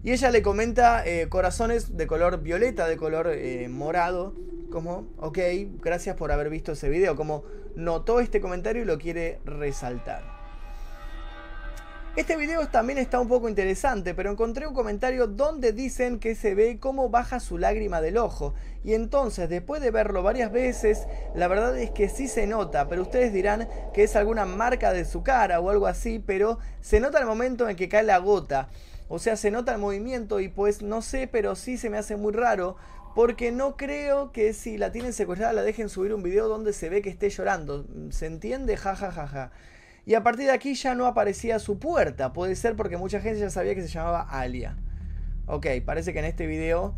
Y 0.06 0.12
ella 0.12 0.30
le 0.30 0.44
comenta 0.44 1.04
eh, 1.04 1.30
corazones 1.30 1.98
de 1.98 2.06
color 2.06 2.40
violeta, 2.44 2.88
de 2.88 2.96
color 2.96 3.28
eh, 3.32 3.68
morado, 3.70 4.36
como, 4.72 5.08
ok, 5.18 5.40
gracias 5.82 6.16
por 6.16 6.32
haber 6.32 6.52
visto 6.52 6.74
ese 6.74 6.90
video, 6.90 7.16
como 7.16 7.44
notó 7.76 8.20
este 8.20 8.40
comentario 8.40 8.84
y 8.84 8.86
lo 8.86 9.00
quiere 9.00 9.40
resaltar. 9.46 10.22
Este 12.16 12.38
video 12.38 12.68
también 12.68 13.00
está 13.00 13.20
un 13.20 13.28
poco 13.28 13.50
interesante, 13.50 14.14
pero 14.14 14.30
encontré 14.30 14.68
un 14.68 14.76
comentario 14.76 15.26
donde 15.26 15.74
dicen 15.74 16.20
que 16.20 16.36
se 16.36 16.54
ve 16.54 16.78
cómo 16.80 17.10
baja 17.10 17.40
su 17.40 17.58
lágrima 17.58 18.00
del 18.00 18.18
ojo. 18.18 18.54
Y 18.84 18.94
entonces, 18.94 19.50
después 19.50 19.82
de 19.82 19.90
verlo 19.90 20.22
varias 20.22 20.52
veces, 20.52 21.08
la 21.34 21.48
verdad 21.48 21.76
es 21.80 21.90
que 21.90 22.10
sí 22.10 22.28
se 22.28 22.46
nota, 22.46 22.88
pero 22.88 23.02
ustedes 23.02 23.34
dirán 23.34 23.68
que 23.92 24.04
es 24.04 24.16
alguna 24.16 24.46
marca 24.46 24.94
de 24.94 25.04
su 25.04 25.24
cara 25.24 25.60
o 25.60 25.72
algo 25.72 25.88
así, 25.88 26.20
pero 26.20 26.60
se 26.80 27.00
nota 27.00 27.18
el 27.18 27.26
momento 27.26 27.68
en 27.68 27.76
que 27.76 27.90
cae 27.90 28.04
la 28.04 28.20
gota. 28.20 28.70
O 29.08 29.20
sea, 29.20 29.36
se 29.36 29.52
nota 29.52 29.74
el 29.74 29.80
movimiento 29.80 30.40
y 30.40 30.48
pues 30.50 30.82
no 30.82 31.02
sé, 31.02 31.28
pero 31.28 31.56
sí 31.56 31.78
se 31.78 31.90
me 31.90 31.98
hace 31.98 32.16
muy 32.16 32.34
raro. 32.34 32.76
Porque 33.16 33.54
no 33.54 33.78
creo 33.78 34.34
que 34.34 34.52
si 34.54 34.78
la 34.78 34.92
tienen 34.92 35.14
secuestrada 35.14 35.54
la 35.54 35.62
dejen 35.62 35.88
subir 35.88 36.14
un 36.14 36.22
video 36.22 36.50
donde 36.50 36.74
se 36.74 36.90
ve 36.90 37.02
que 37.02 37.10
esté 37.10 37.30
llorando. 37.30 37.86
¿Se 38.10 38.26
entiende? 38.26 38.76
Ja, 38.76 38.96
ja, 38.96 39.10
ja, 39.10 39.28
ja. 39.28 39.52
Y 40.06 40.16
a 40.16 40.22
partir 40.22 40.48
de 40.48 40.52
aquí 40.52 40.76
ya 40.76 40.96
no 40.96 41.06
aparecía 41.06 41.58
su 41.60 41.80
puerta. 41.80 42.34
Puede 42.34 42.56
ser 42.56 42.76
porque 42.76 42.98
mucha 42.98 43.22
gente 43.22 43.40
ya 43.40 43.50
sabía 43.50 43.74
que 43.74 43.82
se 43.82 43.88
llamaba 43.88 44.22
Alia. 44.22 44.76
Ok, 45.46 45.68
parece 45.86 46.12
que 46.12 46.20
en 46.20 46.26
este 46.26 46.46
video, 46.46 46.96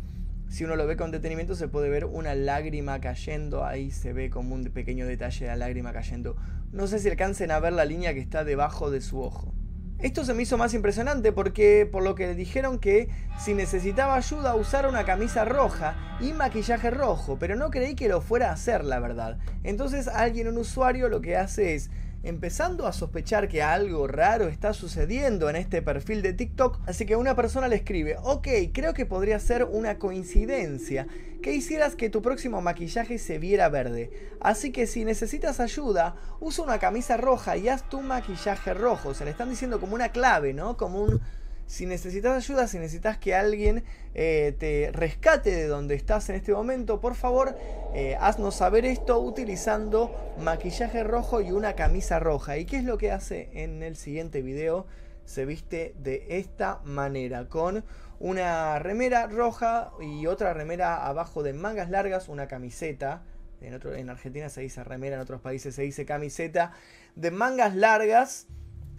si 0.48 0.64
uno 0.64 0.74
lo 0.74 0.86
ve 0.86 0.96
con 0.96 1.12
detenimiento, 1.12 1.54
se 1.54 1.68
puede 1.68 1.88
ver 1.88 2.04
una 2.04 2.34
lágrima 2.34 3.00
cayendo. 3.00 3.64
Ahí 3.64 3.92
se 3.92 4.12
ve 4.12 4.28
como 4.28 4.56
un 4.56 4.64
pequeño 4.64 5.06
detalle 5.06 5.44
de 5.44 5.52
la 5.52 5.56
lágrima 5.56 5.92
cayendo. 5.92 6.36
No 6.72 6.86
sé 6.88 6.98
si 6.98 7.08
alcancen 7.08 7.52
a 7.52 7.60
ver 7.60 7.74
la 7.74 7.84
línea 7.84 8.12
que 8.12 8.20
está 8.20 8.42
debajo 8.42 8.90
de 8.90 9.00
su 9.00 9.20
ojo. 9.22 9.54
Esto 10.00 10.24
se 10.24 10.32
me 10.32 10.44
hizo 10.44 10.56
más 10.56 10.74
impresionante 10.74 11.32
porque 11.32 11.88
por 11.90 12.04
lo 12.04 12.14
que 12.14 12.28
le 12.28 12.36
dijeron 12.36 12.78
que 12.78 13.08
si 13.36 13.52
necesitaba 13.52 14.14
ayuda 14.14 14.54
usara 14.54 14.88
una 14.88 15.04
camisa 15.04 15.44
roja 15.44 15.96
y 16.20 16.32
maquillaje 16.32 16.90
rojo, 16.90 17.36
pero 17.40 17.56
no 17.56 17.70
creí 17.70 17.96
que 17.96 18.08
lo 18.08 18.20
fuera 18.20 18.50
a 18.50 18.52
hacer, 18.52 18.84
la 18.84 19.00
verdad. 19.00 19.38
Entonces 19.64 20.06
alguien, 20.06 20.46
un 20.46 20.58
usuario, 20.58 21.08
lo 21.08 21.20
que 21.20 21.36
hace 21.36 21.74
es 21.74 21.90
empezando 22.22 22.86
a 22.86 22.92
sospechar 22.92 23.48
que 23.48 23.62
algo 23.62 24.06
raro 24.06 24.48
está 24.48 24.72
sucediendo 24.72 25.48
en 25.48 25.56
este 25.56 25.82
perfil 25.82 26.22
de 26.22 26.32
TikTok, 26.32 26.80
así 26.86 27.06
que 27.06 27.16
una 27.16 27.36
persona 27.36 27.68
le 27.68 27.76
escribe, 27.76 28.16
ok, 28.22 28.48
creo 28.72 28.94
que 28.94 29.06
podría 29.06 29.38
ser 29.38 29.64
una 29.64 29.98
coincidencia 29.98 31.06
que 31.42 31.54
hicieras 31.54 31.94
que 31.94 32.10
tu 32.10 32.20
próximo 32.20 32.60
maquillaje 32.60 33.18
se 33.18 33.38
viera 33.38 33.68
verde, 33.68 34.10
así 34.40 34.72
que 34.72 34.86
si 34.86 35.04
necesitas 35.04 35.60
ayuda, 35.60 36.16
usa 36.40 36.64
una 36.64 36.78
camisa 36.78 37.16
roja 37.16 37.56
y 37.56 37.68
haz 37.68 37.88
tu 37.88 38.00
maquillaje 38.00 38.74
rojo, 38.74 39.14
se 39.14 39.24
le 39.24 39.30
están 39.30 39.50
diciendo 39.50 39.80
como 39.80 39.94
una 39.94 40.10
clave, 40.10 40.52
¿no? 40.52 40.76
Como 40.76 41.02
un 41.02 41.20
si 41.68 41.84
necesitas 41.84 42.34
ayuda, 42.34 42.66
si 42.66 42.78
necesitas 42.78 43.18
que 43.18 43.34
alguien 43.34 43.84
eh, 44.14 44.56
te 44.58 44.90
rescate 44.90 45.54
de 45.54 45.66
donde 45.66 45.96
estás 45.96 46.30
en 46.30 46.36
este 46.36 46.54
momento, 46.54 46.98
por 46.98 47.14
favor, 47.14 47.54
eh, 47.94 48.16
haznos 48.18 48.54
saber 48.54 48.86
esto 48.86 49.20
utilizando 49.20 50.10
maquillaje 50.38 51.04
rojo 51.04 51.42
y 51.42 51.52
una 51.52 51.74
camisa 51.74 52.18
roja. 52.20 52.56
¿Y 52.56 52.64
qué 52.64 52.78
es 52.78 52.84
lo 52.84 52.96
que 52.96 53.12
hace 53.12 53.50
en 53.52 53.82
el 53.82 53.96
siguiente 53.96 54.40
video? 54.40 54.86
Se 55.26 55.44
viste 55.44 55.94
de 55.98 56.24
esta 56.30 56.80
manera, 56.84 57.50
con 57.50 57.84
una 58.18 58.78
remera 58.78 59.26
roja 59.26 59.92
y 60.00 60.26
otra 60.26 60.54
remera 60.54 61.06
abajo 61.06 61.42
de 61.42 61.52
mangas 61.52 61.90
largas, 61.90 62.30
una 62.30 62.48
camiseta. 62.48 63.24
En, 63.60 63.74
otro, 63.74 63.94
en 63.94 64.08
Argentina 64.08 64.48
se 64.48 64.62
dice 64.62 64.82
remera, 64.84 65.16
en 65.16 65.22
otros 65.22 65.42
países 65.42 65.74
se 65.74 65.82
dice 65.82 66.06
camiseta 66.06 66.72
de 67.14 67.30
mangas 67.30 67.76
largas, 67.76 68.46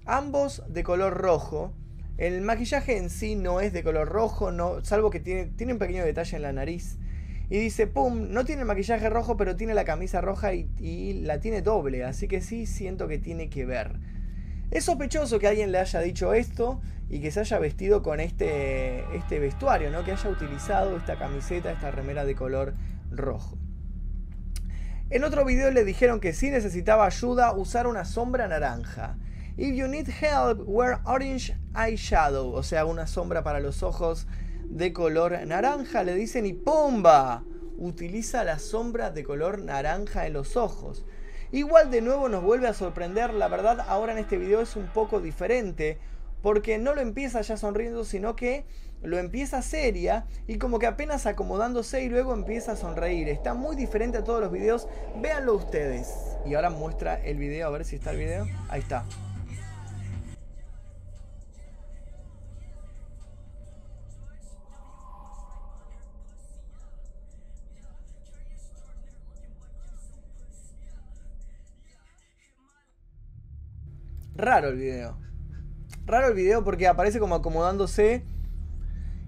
ambos 0.06 0.62
de 0.68 0.84
color 0.84 1.16
rojo 1.16 1.74
El 2.20 2.42
maquillaje 2.42 2.98
en 2.98 3.10
sí 3.10 3.38
no 3.38 3.62
es 3.62 3.72
de 3.72 3.82
color 3.82 4.10
rojo, 4.10 4.52
no, 4.52 4.84
salvo 4.84 5.10
que 5.10 5.22
tiene, 5.22 5.46
tiene 5.46 5.72
un 5.72 5.80
pequeño 5.80 6.04
detalle 6.04 6.36
en 6.36 6.42
la 6.42 6.52
nariz. 6.52 6.98
Y 7.50 7.60
dice, 7.60 7.88
pum, 7.88 8.34
no 8.34 8.44
tiene 8.44 8.64
el 8.64 8.68
maquillaje 8.68 9.10
rojo, 9.10 9.38
pero 9.38 9.56
tiene 9.56 9.74
la 9.74 9.86
camisa 9.86 10.20
roja 10.20 10.54
y, 10.54 11.22
la 11.24 11.40
tiene 11.40 11.62
doble. 11.62 12.04
Así 12.04 12.28
que 12.28 12.42
sí 12.42 12.66
siento 12.66 13.08
que 13.08 13.20
tiene 13.20 13.50
que 13.50 13.66
ver. 13.66 14.02
Es 14.70 14.84
sospechoso 14.84 15.40
que 15.40 15.48
alguien 15.48 15.72
le 15.72 15.78
haya 15.78 16.02
dicho 16.02 16.34
esto 16.34 16.82
y 17.08 17.22
que 17.22 17.32
se 17.32 17.40
haya 17.40 17.58
vestido 17.58 18.04
con 18.04 18.20
este, 18.20 19.06
este 19.16 19.40
vestuario, 19.40 19.90
¿no? 19.90 20.04
Que 20.04 20.12
haya 20.12 20.30
utilizado 20.30 20.98
esta 20.98 21.18
camiseta, 21.18 21.72
esta 21.72 21.90
remera 21.90 22.26
de 22.26 22.36
color 22.36 22.74
rojo. 23.12 23.58
En 25.10 25.24
otro 25.24 25.46
video 25.46 25.72
le 25.72 25.86
dijeron 25.86 26.20
que 26.20 26.34
si 26.34 26.52
necesitaba 26.52 27.06
ayuda, 27.06 27.54
usar 27.54 27.88
una 27.88 28.04
sombra 28.04 28.50
naranja. 28.50 29.16
If 29.60 29.76
you 29.76 29.90
need 29.90 30.08
help, 30.08 30.62
wear 30.66 31.02
orange 31.04 31.54
eyeshadow, 31.76 32.54
o 32.54 32.64
sea, 32.64 32.86
una 32.86 33.08
sombra 33.08 33.44
para 33.44 33.60
los 33.60 33.84
ojos 33.84 34.26
de 34.64 34.94
color 34.94 35.38
naranja, 35.46 36.04
le 36.04 36.16
dicen 36.16 36.46
y 36.46 36.54
¡pumba! 36.54 37.44
Utiliza 37.78 38.46
la 38.46 38.58
sombra 38.58 39.12
de 39.12 39.26
color 39.26 39.60
naranja 39.60 40.26
en 40.28 40.32
los 40.32 40.56
ojos. 40.56 41.06
Igual 41.52 41.92
de 41.92 42.00
nuevo 42.00 42.30
nos 42.30 42.42
vuelve 42.42 42.70
a 42.70 42.74
sorprender, 42.74 43.34
la 43.34 43.50
verdad 43.50 43.82
ahora 43.90 44.14
en 44.14 44.20
este 44.20 44.38
video 44.38 44.62
es 44.62 44.78
un 44.78 44.88
poco 44.88 45.20
diferente, 45.20 45.98
porque 46.42 46.78
no 46.78 46.96
lo 46.96 47.02
empieza 47.02 47.42
ya 47.42 47.58
sonriendo, 47.58 48.06
sino 48.06 48.38
que 48.38 48.64
lo 49.04 49.18
empieza 49.18 49.62
seria 49.62 50.26
y 50.48 50.58
como 50.58 50.80
que 50.80 50.88
apenas 50.88 51.26
acomodándose 51.26 52.02
y 52.02 52.08
luego 52.08 52.34
empieza 52.34 52.72
a 52.72 52.78
sonreír. 52.78 53.28
Está 53.28 53.56
muy 53.56 53.76
diferente 53.76 54.20
a 54.20 54.24
todos 54.24 54.40
los 54.40 54.54
videos, 54.54 54.88
véanlo 55.18 55.54
ustedes. 55.54 56.14
Y 56.46 56.54
ahora 56.54 56.70
muestra 56.70 57.22
el 57.26 57.38
video, 57.38 57.68
a 57.68 57.72
ver 57.72 57.84
si 57.84 57.98
está 57.98 58.12
el 58.12 58.20
video. 58.20 58.48
Ahí 58.70 58.80
está. 58.80 59.04
Raro 74.40 74.70
el 74.70 74.78
video. 74.78 75.18
Raro 76.06 76.30
el 76.30 76.34
video 76.34 76.64
porque 76.64 76.88
aparece 76.88 77.20
como 77.20 77.36
acomodándose 77.36 78.24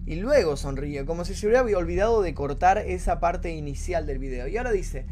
y 0.05 0.15
luego 0.15 0.55
sonríe, 0.55 1.05
como 1.05 1.25
si 1.25 1.35
se 1.35 1.47
hubiera 1.47 1.63
olvidado 1.63 2.21
de 2.21 2.33
cortar 2.33 2.77
esa 2.77 3.19
parte 3.19 3.51
inicial 3.51 4.05
del 4.05 4.19
video. 4.19 4.47
Y 4.47 4.55
ahora 4.55 4.71
dice, 4.71 5.05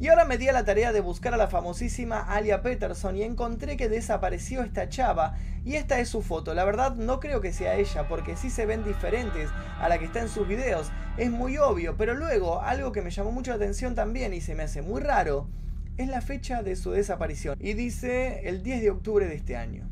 y 0.00 0.08
ahora 0.08 0.24
me 0.24 0.38
di 0.38 0.48
a 0.48 0.52
la 0.52 0.64
tarea 0.64 0.92
de 0.92 1.00
buscar 1.00 1.34
a 1.34 1.36
la 1.36 1.46
famosísima 1.46 2.22
Alia 2.22 2.62
Peterson 2.62 3.16
y 3.16 3.22
encontré 3.22 3.76
que 3.76 3.88
desapareció 3.88 4.62
esta 4.62 4.88
chava 4.88 5.36
y 5.64 5.76
esta 5.76 6.00
es 6.00 6.08
su 6.08 6.20
foto. 6.20 6.52
La 6.52 6.64
verdad 6.64 6.96
no 6.96 7.20
creo 7.20 7.40
que 7.40 7.52
sea 7.52 7.76
ella 7.76 8.08
porque 8.08 8.34
sí 8.34 8.50
se 8.50 8.66
ven 8.66 8.82
diferentes 8.82 9.50
a 9.78 9.88
la 9.88 10.00
que 10.00 10.06
está 10.06 10.20
en 10.20 10.28
sus 10.28 10.48
videos. 10.48 10.90
Es 11.16 11.30
muy 11.30 11.58
obvio, 11.58 11.96
pero 11.96 12.14
luego 12.14 12.60
algo 12.60 12.90
que 12.90 13.02
me 13.02 13.12
llamó 13.12 13.30
mucho 13.30 13.52
la 13.52 13.58
atención 13.58 13.94
también 13.94 14.34
y 14.34 14.40
se 14.40 14.56
me 14.56 14.64
hace 14.64 14.82
muy 14.82 15.00
raro 15.00 15.46
es 15.96 16.08
la 16.08 16.20
fecha 16.20 16.62
de 16.62 16.76
su 16.76 16.90
desaparición. 16.90 17.56
Y 17.60 17.74
dice 17.74 18.48
el 18.48 18.62
10 18.62 18.82
de 18.82 18.90
octubre 18.90 19.26
de 19.26 19.34
este 19.34 19.56
año. 19.56 19.88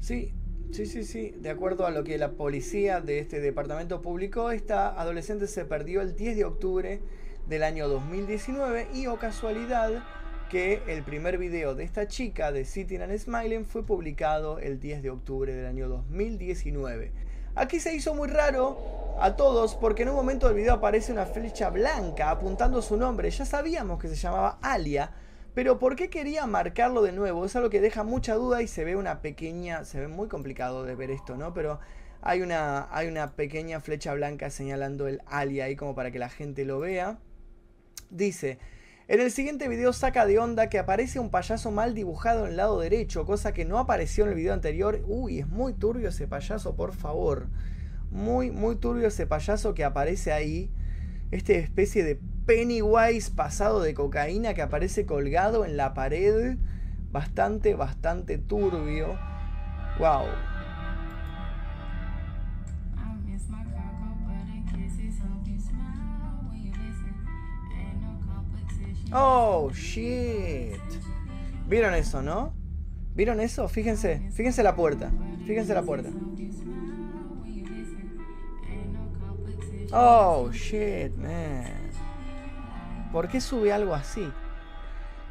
Sí, 0.00 0.34
sí, 0.70 0.86
sí, 0.86 1.04
sí. 1.04 1.34
De 1.40 1.50
acuerdo 1.50 1.86
a 1.86 1.90
lo 1.90 2.04
que 2.04 2.18
la 2.18 2.32
policía 2.32 3.00
de 3.00 3.20
este 3.20 3.40
departamento 3.40 4.02
publicó, 4.02 4.50
esta 4.50 5.00
adolescente 5.00 5.46
se 5.46 5.64
perdió 5.64 6.02
el 6.02 6.14
10 6.14 6.36
de 6.36 6.44
octubre 6.44 7.00
del 7.48 7.62
año 7.62 7.88
2019 7.88 8.88
y 8.94 9.06
o 9.06 9.18
casualidad 9.18 10.02
que 10.50 10.82
el 10.86 11.02
primer 11.02 11.38
video 11.38 11.74
de 11.74 11.84
esta 11.84 12.06
chica 12.06 12.52
de 12.52 12.64
Sitting 12.64 13.00
and 13.00 13.16
Smiling 13.18 13.64
fue 13.64 13.84
publicado 13.84 14.58
el 14.58 14.78
10 14.78 15.02
de 15.02 15.10
octubre 15.10 15.54
del 15.54 15.66
año 15.66 15.88
2019. 15.88 17.12
Aquí 17.54 17.80
se 17.80 17.94
hizo 17.94 18.14
muy 18.14 18.28
raro 18.28 19.03
a 19.20 19.36
todos 19.36 19.74
porque 19.74 20.02
en 20.02 20.10
un 20.10 20.16
momento 20.16 20.46
del 20.46 20.56
video 20.56 20.74
aparece 20.74 21.12
una 21.12 21.26
flecha 21.26 21.70
blanca 21.70 22.30
apuntando 22.30 22.82
su 22.82 22.96
nombre. 22.96 23.30
Ya 23.30 23.44
sabíamos 23.44 24.00
que 24.00 24.08
se 24.08 24.16
llamaba 24.16 24.58
Alia, 24.62 25.12
pero 25.54 25.78
¿por 25.78 25.96
qué 25.96 26.10
quería 26.10 26.46
marcarlo 26.46 27.02
de 27.02 27.12
nuevo? 27.12 27.44
Es 27.44 27.54
algo 27.56 27.70
que 27.70 27.80
deja 27.80 28.02
mucha 28.02 28.34
duda 28.34 28.62
y 28.62 28.68
se 28.68 28.84
ve 28.84 28.96
una 28.96 29.22
pequeña, 29.22 29.84
se 29.84 30.00
ve 30.00 30.08
muy 30.08 30.28
complicado 30.28 30.84
de 30.84 30.94
ver 30.94 31.10
esto, 31.10 31.36
¿no? 31.36 31.54
Pero 31.54 31.80
hay 32.22 32.42
una, 32.42 32.88
hay 32.90 33.08
una 33.08 33.36
pequeña 33.36 33.80
flecha 33.80 34.14
blanca 34.14 34.50
señalando 34.50 35.06
el 35.06 35.22
Alia 35.26 35.66
ahí 35.66 35.76
como 35.76 35.94
para 35.94 36.10
que 36.10 36.18
la 36.18 36.28
gente 36.28 36.64
lo 36.64 36.80
vea. 36.80 37.18
Dice, 38.10 38.58
en 39.06 39.20
el 39.20 39.30
siguiente 39.30 39.68
video 39.68 39.92
saca 39.92 40.26
de 40.26 40.38
onda 40.38 40.68
que 40.68 40.78
aparece 40.78 41.20
un 41.20 41.30
payaso 41.30 41.70
mal 41.70 41.94
dibujado 41.94 42.44
en 42.44 42.52
el 42.52 42.56
lado 42.56 42.80
derecho, 42.80 43.26
cosa 43.26 43.52
que 43.52 43.64
no 43.64 43.78
apareció 43.78 44.24
en 44.24 44.30
el 44.30 44.36
video 44.36 44.54
anterior. 44.54 45.02
Uy, 45.06 45.40
es 45.40 45.46
muy 45.46 45.74
turbio 45.74 46.08
ese 46.08 46.26
payaso, 46.26 46.74
por 46.74 46.94
favor. 46.94 47.48
Muy, 48.14 48.52
muy 48.52 48.76
turbio 48.76 49.08
ese 49.08 49.26
payaso 49.26 49.74
que 49.74 49.84
aparece 49.84 50.32
ahí. 50.32 50.70
Esta 51.32 51.54
especie 51.54 52.04
de 52.04 52.20
Pennywise 52.46 53.32
pasado 53.32 53.82
de 53.82 53.92
cocaína 53.92 54.54
que 54.54 54.62
aparece 54.62 55.04
colgado 55.04 55.64
en 55.64 55.76
la 55.76 55.94
pared. 55.94 56.56
Bastante, 57.10 57.74
bastante 57.74 58.38
turbio. 58.38 59.18
Wow. 59.98 60.26
Oh, 69.12 69.70
shit. 69.72 70.78
¿Vieron 71.68 71.94
eso, 71.94 72.22
no? 72.22 72.52
¿Vieron 73.16 73.40
eso? 73.40 73.68
Fíjense, 73.68 74.30
fíjense 74.32 74.62
la 74.62 74.76
puerta. 74.76 75.10
Fíjense 75.46 75.74
la 75.74 75.82
puerta. 75.82 76.10
Oh, 79.96 80.50
shit, 80.50 81.14
man. 81.14 81.70
¿Por 83.12 83.28
qué 83.28 83.40
sube 83.40 83.72
algo 83.72 83.94
así? 83.94 84.28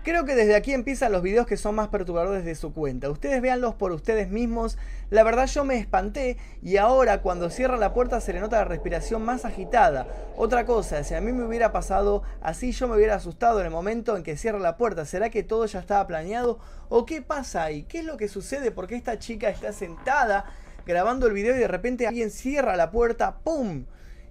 Creo 0.03 0.23
que 0.23 0.35
desde 0.35 0.55
aquí 0.55 0.71
empiezan 0.71 1.11
los 1.11 1.21
videos 1.21 1.45
que 1.45 1.57
son 1.57 1.75
más 1.75 1.89
perturbadores 1.89 2.45
de 2.45 2.55
su 2.55 2.73
cuenta. 2.73 3.09
Ustedes 3.09 3.41
véanlos 3.41 3.75
por 3.75 3.91
ustedes 3.91 4.29
mismos. 4.29 4.77
La 5.09 5.23
verdad 5.23 5.47
yo 5.47 5.65
me 5.65 5.77
espanté 5.77 6.37
y 6.61 6.77
ahora 6.77 7.21
cuando 7.21 7.49
cierra 7.49 7.75
la 7.75 7.93
puerta 7.93 8.21
se 8.21 8.31
le 8.31 8.39
nota 8.39 8.55
la 8.59 8.63
respiración 8.63 9.25
más 9.25 9.43
agitada. 9.43 10.07
Otra 10.37 10.65
cosa, 10.65 11.03
si 11.03 11.13
a 11.13 11.19
mí 11.19 11.33
me 11.33 11.43
hubiera 11.43 11.73
pasado 11.73 12.23
así 12.41 12.71
yo 12.71 12.87
me 12.87 12.95
hubiera 12.95 13.15
asustado 13.15 13.59
en 13.59 13.65
el 13.65 13.71
momento 13.73 14.15
en 14.15 14.23
que 14.23 14.37
cierra 14.37 14.59
la 14.59 14.77
puerta. 14.77 15.03
¿Será 15.03 15.29
que 15.29 15.43
todo 15.43 15.65
ya 15.65 15.79
estaba 15.79 16.07
planeado? 16.07 16.59
¿O 16.87 17.05
qué 17.05 17.21
pasa 17.21 17.65
ahí? 17.65 17.83
¿Qué 17.83 17.99
es 17.99 18.05
lo 18.05 18.15
que 18.15 18.29
sucede? 18.29 18.71
¿Por 18.71 18.87
qué 18.87 18.95
esta 18.95 19.19
chica 19.19 19.49
está 19.49 19.73
sentada 19.73 20.45
grabando 20.85 21.27
el 21.27 21.33
video 21.33 21.53
y 21.53 21.59
de 21.59 21.67
repente 21.67 22.07
alguien 22.07 22.31
cierra 22.31 22.77
la 22.77 22.91
puerta? 22.91 23.39
¡Pum! 23.43 23.83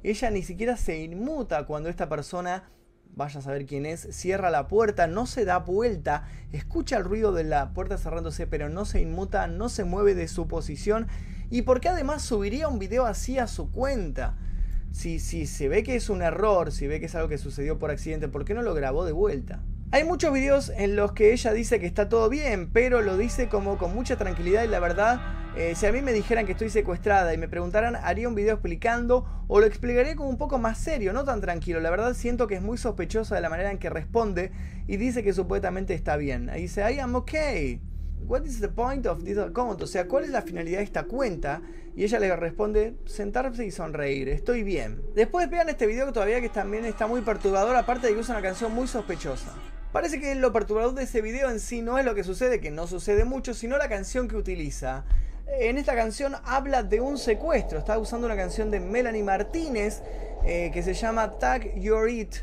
Ella 0.03 0.31
ni 0.31 0.43
siquiera 0.43 0.77
se 0.77 0.99
inmuta 0.99 1.67
cuando 1.67 1.89
esta 1.89 2.09
persona 2.09 2.65
vaya 3.15 3.41
a 3.41 3.43
saber 3.43 3.67
quién 3.67 3.87
es, 3.87 4.09
cierra 4.11 4.51
la 4.51 4.69
puerta, 4.69 5.07
no 5.07 5.27
se 5.27 5.45
da 5.45 5.59
vuelta, 5.59 6.25
escucha 6.53 6.97
el 6.97 7.05
ruido 7.05 7.33
de 7.33 7.45
la 7.45 7.73
puerta 7.73 7.99
cerrándose, 7.99 8.47
pero 8.47 8.69
no 8.69 8.85
se 8.85 9.01
inmuta, 9.01 9.47
no 9.47 9.69
se 9.69 9.85
mueve 9.85 10.15
de 10.15 10.29
su 10.29 10.49
posición. 10.49 11.09
¿Y 11.51 11.63
por 11.63 11.81
qué 11.81 11.91
además 11.91 12.23
subiría 12.23 12.69
un 12.69 12.79
video 12.79 13.05
así 13.05 13.39
a 13.39 13.47
su 13.47 13.71
cuenta? 13.71 14.39
Si, 14.91 15.21
si 15.21 15.47
se 15.47 15.69
ve 15.69 15.83
que 15.83 15.97
es 15.97 16.11
un 16.11 16.23
error, 16.23 16.73
si 16.73 16.87
ve 16.87 17.01
que 17.01 17.07
es 17.07 17.15
algo 17.15 17.29
que 17.29 17.39
sucedió 17.39 17.79
por 17.79 17.91
accidente, 17.91 18.29
¿por 18.29 18.45
qué 18.45 18.55
no 18.55 18.63
lo 18.63 18.75
grabó 18.75 19.05
de 19.05 19.13
vuelta? 19.13 19.63
Hay 19.91 20.05
muchos 20.05 20.33
videos 20.33 20.71
en 20.71 20.97
los 20.97 21.13
que 21.13 21.33
ella 21.33 21.53
dice 21.53 21.79
que 21.79 21.87
está 21.87 22.09
todo 22.09 22.31
bien, 22.31 22.71
pero 22.73 23.03
lo 23.03 23.19
dice 23.19 23.49
como 23.49 23.77
con 23.77 23.95
mucha 23.95 24.17
tranquilidad 24.17 24.65
y 24.65 24.69
la 24.69 24.81
verdad, 24.81 25.21
eh, 25.57 25.75
si 25.77 25.85
a 25.85 25.93
mí 25.93 26.01
me 26.01 26.13
dijeran 26.13 26.47
que 26.47 26.53
estoy 26.53 26.71
secuestrada 26.71 27.35
y 27.35 27.39
me 27.39 27.47
preguntaran, 27.47 27.97
haría 27.97 28.27
un 28.27 28.35
video 28.35 28.55
explicando 28.55 29.45
o 29.49 29.61
lo 29.61 29.67
explicaría 29.67 30.17
como 30.17 30.31
un 30.31 30.39
poco 30.39 30.59
más 30.59 30.79
serio, 30.79 31.13
no 31.13 31.25
tan 31.25 31.43
tranquilo. 31.43 31.79
La 31.81 31.91
verdad 31.91 32.15
siento 32.15 32.47
que 32.47 32.55
es 32.55 32.63
muy 32.63 32.79
sospechosa 32.79 33.35
de 33.35 33.43
la 33.43 33.51
manera 33.51 33.71
en 33.71 33.79
que 33.79 33.91
responde 33.91 34.51
y 34.87 34.97
dice 34.97 35.23
que 35.23 35.35
supuestamente 35.35 35.93
está 35.93 36.17
bien. 36.17 36.49
Ahí 36.49 36.63
dice, 36.63 36.81
I 36.91 37.01
am 37.01 37.15
okay. 37.15 37.81
What 38.27 38.45
is 38.45 38.61
the 38.61 38.69
point 38.69 39.05
of 39.07 39.25
this 39.25 39.37
account? 39.37 39.83
O 39.83 39.87
sea, 39.87 40.09
¿cuál 40.09 40.25
es 40.25 40.31
la 40.31 40.43
finalidad 40.43 40.79
de 40.79 40.85
esta 40.85 41.03
cuenta? 41.03 41.61
Y 41.95 42.05
ella 42.05 42.19
le 42.19 42.35
responde, 42.35 42.95
sentarse 43.05 43.67
y 43.67 43.71
sonreír, 43.71 44.31
estoy 44.31 44.63
bien. 44.63 45.03
Después 45.15 45.51
vean 45.51 45.69
este 45.69 45.87
video 45.87 46.07
que 46.07 46.13
todavía 46.13 46.41
que 46.41 46.49
también 46.49 46.87
está 46.87 47.07
muy 47.07 47.21
perturbador, 47.21 47.77
aparte 47.77 48.07
de 48.07 48.15
que 48.15 48.21
usa 48.21 48.37
una 48.37 48.43
canción 48.43 48.73
muy 48.73 48.87
sospechosa. 48.87 49.53
Parece 49.93 50.19
que 50.19 50.35
lo 50.35 50.55
perturbador 50.55 50.95
de 50.95 51.03
ese 51.03 51.21
video 51.21 51.51
en 51.51 51.61
sí 51.61 51.83
no 51.83 51.99
es 51.99 52.07
lo 52.07 52.15
que 52.15 52.25
sucede, 52.25 52.61
que 52.61 52.71
no 52.71 52.87
sucede 52.87 53.27
mucho, 53.27 53.53
sino 53.53 53.77
la 53.77 53.91
canción 53.91 54.27
que 54.27 54.37
utiliza. 54.37 55.05
En 55.47 55.77
esta 55.77 55.95
canción 55.95 56.35
habla 56.45 56.83
de 56.83 57.01
un 57.01 57.19
secuestro, 57.19 57.79
está 57.79 57.99
usando 57.99 58.27
una 58.27 58.37
canción 58.37 58.71
de 58.71 58.81
Melanie 58.81 59.25
Martínez 59.25 60.03
eh, 60.45 60.71
que 60.73 60.83
se 60.83 60.95
llama 60.95 61.39
Tag 61.39 61.75
Your 61.81 62.09
It, 62.09 62.37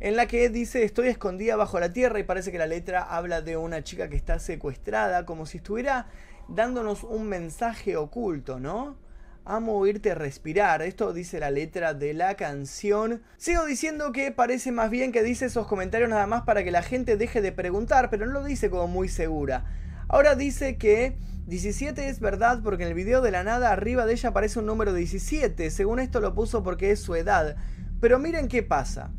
en 0.00 0.16
la 0.16 0.26
que 0.26 0.48
dice 0.48 0.82
estoy 0.82 1.08
escondida 1.08 1.56
bajo 1.56 1.78
la 1.78 1.92
tierra 1.92 2.18
y 2.18 2.24
parece 2.24 2.50
que 2.50 2.58
la 2.58 2.66
letra 2.66 3.02
habla 3.02 3.40
de 3.40 3.56
una 3.56 3.84
chica 3.84 4.08
que 4.08 4.16
está 4.16 4.38
secuestrada, 4.40 5.24
como 5.24 5.46
si 5.46 5.58
estuviera 5.58 6.08
dándonos 6.48 7.04
un 7.04 7.28
mensaje 7.28 7.96
oculto, 7.96 8.58
¿no? 8.58 8.96
Amo 9.44 9.78
oírte 9.78 10.14
respirar. 10.14 10.82
Esto 10.82 11.12
dice 11.12 11.40
la 11.40 11.50
letra 11.50 11.94
de 11.94 12.14
la 12.14 12.34
canción. 12.34 13.22
Sigo 13.36 13.64
diciendo 13.64 14.12
que 14.12 14.32
parece 14.32 14.70
más 14.70 14.90
bien 14.90 15.12
que 15.12 15.22
dice 15.22 15.46
esos 15.46 15.66
comentarios 15.66 16.10
nada 16.10 16.26
más 16.26 16.42
para 16.42 16.62
que 16.62 16.70
la 16.70 16.82
gente 16.82 17.16
deje 17.16 17.40
de 17.40 17.52
preguntar, 17.52 18.10
pero 18.10 18.26
no 18.26 18.32
lo 18.32 18.44
dice 18.44 18.70
como 18.70 18.86
muy 18.86 19.08
segura. 19.08 19.64
Ahora 20.12 20.34
dice 20.34 20.76
que 20.76 21.16
17 21.46 22.08
es 22.08 22.18
verdad 22.18 22.62
porque 22.64 22.82
en 22.82 22.88
el 22.88 22.94
video 22.94 23.20
de 23.20 23.30
la 23.30 23.44
nada 23.44 23.70
arriba 23.70 24.06
de 24.06 24.14
ella 24.14 24.30
aparece 24.30 24.58
un 24.58 24.66
número 24.66 24.92
17. 24.92 25.70
Según 25.70 26.00
esto 26.00 26.18
lo 26.18 26.34
puso 26.34 26.64
porque 26.64 26.90
es 26.90 26.98
su 26.98 27.14
edad. 27.14 27.54
Pero 28.00 28.18
miren 28.18 28.48
qué 28.48 28.64
pasa. 28.64 29.12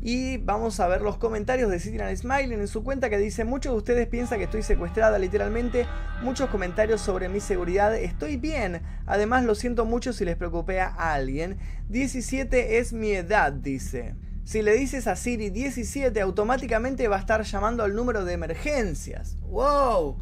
Y 0.00 0.36
vamos 0.36 0.78
a 0.78 0.86
ver 0.86 1.02
los 1.02 1.16
comentarios 1.16 1.68
de 1.68 1.80
Citizen 1.80 2.16
Smiling 2.16 2.60
en 2.60 2.68
su 2.68 2.84
cuenta 2.84 3.10
que 3.10 3.18
dice, 3.18 3.44
muchos 3.44 3.72
de 3.72 3.78
ustedes 3.78 4.06
piensan 4.06 4.38
que 4.38 4.44
estoy 4.44 4.62
secuestrada 4.62 5.18
literalmente, 5.18 5.84
muchos 6.22 6.48
comentarios 6.48 7.00
sobre 7.00 7.28
mi 7.28 7.40
seguridad, 7.40 7.96
estoy 7.96 8.36
bien, 8.36 8.82
además 9.06 9.44
lo 9.44 9.54
siento 9.54 9.84
mucho 9.84 10.12
si 10.12 10.26
les 10.26 10.36
preocupé 10.36 10.80
a 10.80 11.14
alguien, 11.14 11.56
17 11.88 12.78
es 12.78 12.92
mi 12.92 13.12
edad, 13.12 13.52
dice. 13.52 14.14
Si 14.44 14.60
le 14.60 14.74
dices 14.74 15.06
a 15.06 15.16
Siri 15.16 15.48
17, 15.48 16.20
automáticamente 16.20 17.08
va 17.08 17.16
a 17.16 17.20
estar 17.20 17.42
llamando 17.44 17.82
al 17.82 17.94
número 17.94 18.26
de 18.26 18.34
emergencias. 18.34 19.38
¡Wow! 19.40 20.18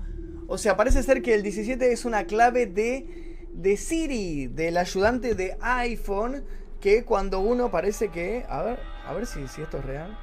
O 0.46 0.58
sea, 0.58 0.76
parece 0.76 1.02
ser 1.02 1.22
que 1.22 1.34
el 1.34 1.42
17 1.42 1.92
es 1.92 2.04
una 2.04 2.24
clave 2.24 2.66
de, 2.66 3.48
de 3.52 3.76
Siri, 3.76 4.46
del 4.46 4.76
ayudante 4.76 5.34
de 5.34 5.56
iPhone, 5.60 6.44
que 6.80 7.04
cuando 7.04 7.40
uno 7.40 7.72
parece 7.72 8.10
que... 8.10 8.46
A 8.48 8.62
ver, 8.62 8.78
a 9.04 9.12
ver 9.12 9.26
si, 9.26 9.48
si 9.48 9.60
esto 9.60 9.78
es 9.78 9.84
real. 9.84 10.16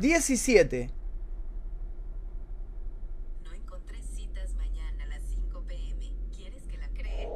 17. 0.00 0.88
No 3.44 3.52
encontré 3.52 4.00
citas 4.02 4.54
mañana 4.54 5.04
a 5.04 5.06
las 5.06 5.22
5 5.22 5.64
pm. 5.68 6.12
¿Quieres 6.34 6.62
que 6.62 6.78
la 6.78 6.88
cree? 6.88 7.28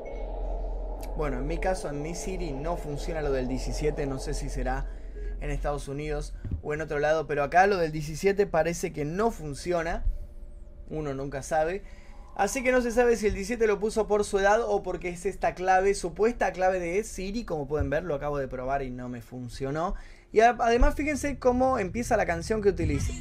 Bueno, 1.18 1.38
en 1.38 1.46
mi 1.46 1.58
caso, 1.58 1.90
en 1.90 2.00
mi 2.00 2.14
Siri 2.14 2.52
no 2.52 2.78
funciona 2.78 3.20
lo 3.20 3.30
del 3.30 3.46
17. 3.46 4.06
No 4.06 4.18
sé 4.18 4.32
si 4.32 4.48
será 4.48 4.86
en 5.40 5.50
Estados 5.50 5.88
Unidos 5.88 6.34
o 6.62 6.74
en 6.74 6.80
otro 6.80 6.98
lado. 6.98 7.26
Pero 7.26 7.42
acá 7.42 7.66
lo 7.66 7.76
del 7.76 7.92
17 7.92 8.46
parece 8.46 8.92
que 8.92 9.04
no 9.04 9.30
funciona. 9.30 10.04
Uno 10.88 11.14
nunca 11.14 11.42
sabe. 11.42 11.82
Así 12.38 12.62
que 12.62 12.70
no 12.70 12.80
se 12.80 12.92
sabe 12.92 13.16
si 13.16 13.26
el 13.26 13.34
17 13.34 13.66
lo 13.66 13.80
puso 13.80 14.06
por 14.06 14.24
su 14.24 14.38
edad 14.38 14.60
o 14.64 14.84
porque 14.84 15.08
es 15.08 15.26
esta 15.26 15.54
clave, 15.54 15.94
supuesta 15.94 16.52
clave 16.52 16.78
de 16.78 17.02
Siri, 17.02 17.44
como 17.44 17.66
pueden 17.66 17.90
ver, 17.90 18.04
lo 18.04 18.14
acabo 18.14 18.38
de 18.38 18.46
probar 18.46 18.82
y 18.82 18.90
no 18.90 19.08
me 19.08 19.20
funcionó. 19.22 19.96
Y 20.30 20.38
además 20.38 20.94
fíjense 20.94 21.40
cómo 21.40 21.80
empieza 21.80 22.16
la 22.16 22.26
canción 22.26 22.62
que 22.62 22.68
utiliza. 22.68 23.12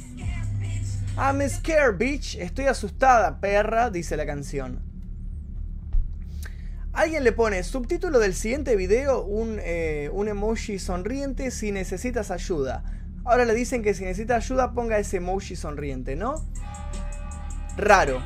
I'm 1.16 1.40
scared, 1.48 1.98
bitch. 1.98 2.36
Estoy 2.36 2.66
asustada, 2.66 3.40
perra, 3.40 3.90
dice 3.90 4.16
la 4.16 4.24
canción. 4.24 4.87
Alguien 6.98 7.22
le 7.22 7.30
pone 7.30 7.62
subtítulo 7.62 8.18
del 8.18 8.34
siguiente 8.34 8.74
video, 8.74 9.22
un, 9.22 9.60
eh, 9.62 10.10
un 10.12 10.26
emoji 10.26 10.80
sonriente 10.80 11.52
si 11.52 11.70
necesitas 11.70 12.32
ayuda. 12.32 12.82
Ahora 13.24 13.44
le 13.44 13.54
dicen 13.54 13.84
que 13.84 13.94
si 13.94 14.02
necesita 14.02 14.34
ayuda 14.34 14.72
ponga 14.72 14.98
ese 14.98 15.18
emoji 15.18 15.54
sonriente, 15.54 16.16
¿no? 16.16 16.34
Raro. 17.76 18.20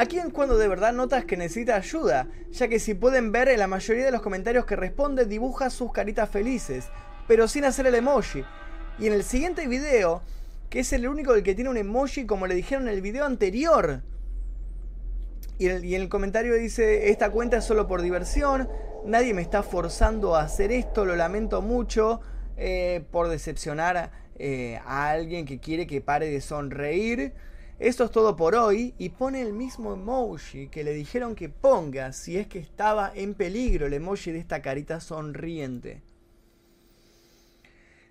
Aquí 0.00 0.16
es 0.16 0.32
cuando 0.32 0.56
de 0.56 0.66
verdad 0.66 0.94
notas 0.94 1.26
que 1.26 1.36
necesita 1.36 1.76
ayuda, 1.76 2.26
ya 2.52 2.68
que 2.68 2.78
si 2.78 2.94
pueden 2.94 3.32
ver 3.32 3.50
en 3.50 3.58
la 3.58 3.66
mayoría 3.66 4.06
de 4.06 4.10
los 4.10 4.22
comentarios 4.22 4.64
que 4.64 4.74
responde 4.74 5.26
dibuja 5.26 5.68
sus 5.68 5.92
caritas 5.92 6.30
felices, 6.30 6.88
pero 7.28 7.46
sin 7.46 7.66
hacer 7.66 7.86
el 7.86 7.94
emoji. 7.94 8.42
Y 8.98 9.08
en 9.08 9.12
el 9.12 9.24
siguiente 9.24 9.68
video, 9.68 10.22
que 10.70 10.80
es 10.80 10.94
el 10.94 11.06
único 11.06 11.34
del 11.34 11.42
que 11.42 11.54
tiene 11.54 11.68
un 11.68 11.76
emoji 11.76 12.24
como 12.24 12.46
le 12.46 12.54
dijeron 12.54 12.88
en 12.88 12.94
el 12.94 13.02
video 13.02 13.26
anterior. 13.26 14.00
Y 15.58 15.68
en, 15.68 15.84
el, 15.84 16.08
comentario 16.08 16.54
dice, 16.54 17.10
esta 17.10 17.28
cuenta 17.28 17.58
es 17.58 17.66
solo 17.66 17.86
por 17.86 18.00
diversión, 18.00 18.70
nadie 19.04 19.34
me 19.34 19.42
está 19.42 19.62
forzando 19.62 20.34
a 20.34 20.44
hacer 20.44 20.72
esto, 20.72 21.04
lo 21.04 21.14
lamento 21.14 21.60
mucho 21.60 22.22
eh, 22.56 23.04
por 23.10 23.28
decepcionar 23.28 24.10
eh, 24.38 24.80
a 24.86 25.10
alguien 25.10 25.44
que 25.44 25.60
quiere 25.60 25.86
que 25.86 26.00
pare 26.00 26.30
de 26.30 26.40
sonreír. 26.40 27.34
Esto 27.80 28.04
es 28.04 28.10
todo 28.10 28.36
por 28.36 28.54
hoy 28.56 28.94
y 28.98 29.08
pone 29.08 29.40
el 29.40 29.54
mismo 29.54 29.94
emoji 29.94 30.68
que 30.68 30.84
le 30.84 30.92
dijeron 30.92 31.34
que 31.34 31.48
ponga 31.48 32.12
si 32.12 32.36
es 32.36 32.46
que 32.46 32.58
estaba 32.58 33.10
en 33.14 33.32
peligro 33.32 33.86
el 33.86 33.94
emoji 33.94 34.32
de 34.32 34.38
esta 34.38 34.60
carita 34.60 35.00
sonriente. 35.00 36.02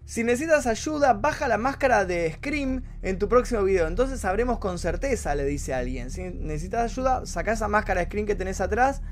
Si 0.05 0.23
necesitas 0.23 0.65
ayuda, 0.65 1.13
baja 1.13 1.47
la 1.47 1.59
máscara 1.59 2.03
de 2.05 2.31
Scream 2.33 2.81
en 3.03 3.19
tu 3.19 3.29
próximo 3.29 3.61
video. 3.61 3.85
Entonces 3.85 4.21
sabremos 4.21 4.57
con 4.57 4.79
certeza, 4.79 5.35
le 5.35 5.45
dice 5.45 5.75
alguien. 5.75 6.09
Si 6.09 6.23
necesitas 6.23 6.91
ayuda, 6.91 7.27
saca 7.27 7.51
esa 7.51 7.67
máscara 7.67 7.99
de 7.99 8.07
Scream 8.07 8.25
que 8.25 8.33
tenés 8.33 8.61
atrás. 8.61 9.03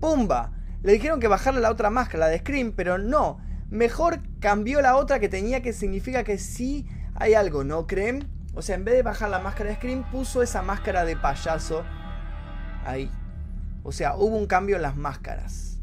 ¡Pumba! 0.00 0.54
Le 0.82 0.94
dijeron 0.94 1.20
que 1.20 1.28
bajarle 1.28 1.60
la 1.60 1.70
otra 1.70 1.90
máscara, 1.90 2.28
de 2.28 2.38
Scream, 2.38 2.72
pero 2.74 2.96
no. 2.96 3.38
Mejor 3.68 4.22
cambió 4.40 4.80
la 4.80 4.96
otra 4.96 5.20
que 5.20 5.28
tenía, 5.28 5.60
que 5.60 5.74
significa 5.74 6.24
que 6.24 6.38
sí 6.38 6.86
hay 7.16 7.34
algo, 7.34 7.64
¿no 7.64 7.86
creen? 7.86 8.39
O 8.54 8.62
sea, 8.62 8.74
en 8.74 8.84
vez 8.84 8.94
de 8.94 9.02
bajar 9.02 9.30
la 9.30 9.38
máscara 9.38 9.70
de 9.70 9.76
Scream, 9.76 10.04
puso 10.10 10.42
esa 10.42 10.62
máscara 10.62 11.04
de 11.04 11.16
payaso 11.16 11.84
ahí. 12.84 13.10
O 13.82 13.92
sea, 13.92 14.16
hubo 14.16 14.36
un 14.36 14.46
cambio 14.46 14.76
en 14.76 14.82
las 14.82 14.96
máscaras. 14.96 15.78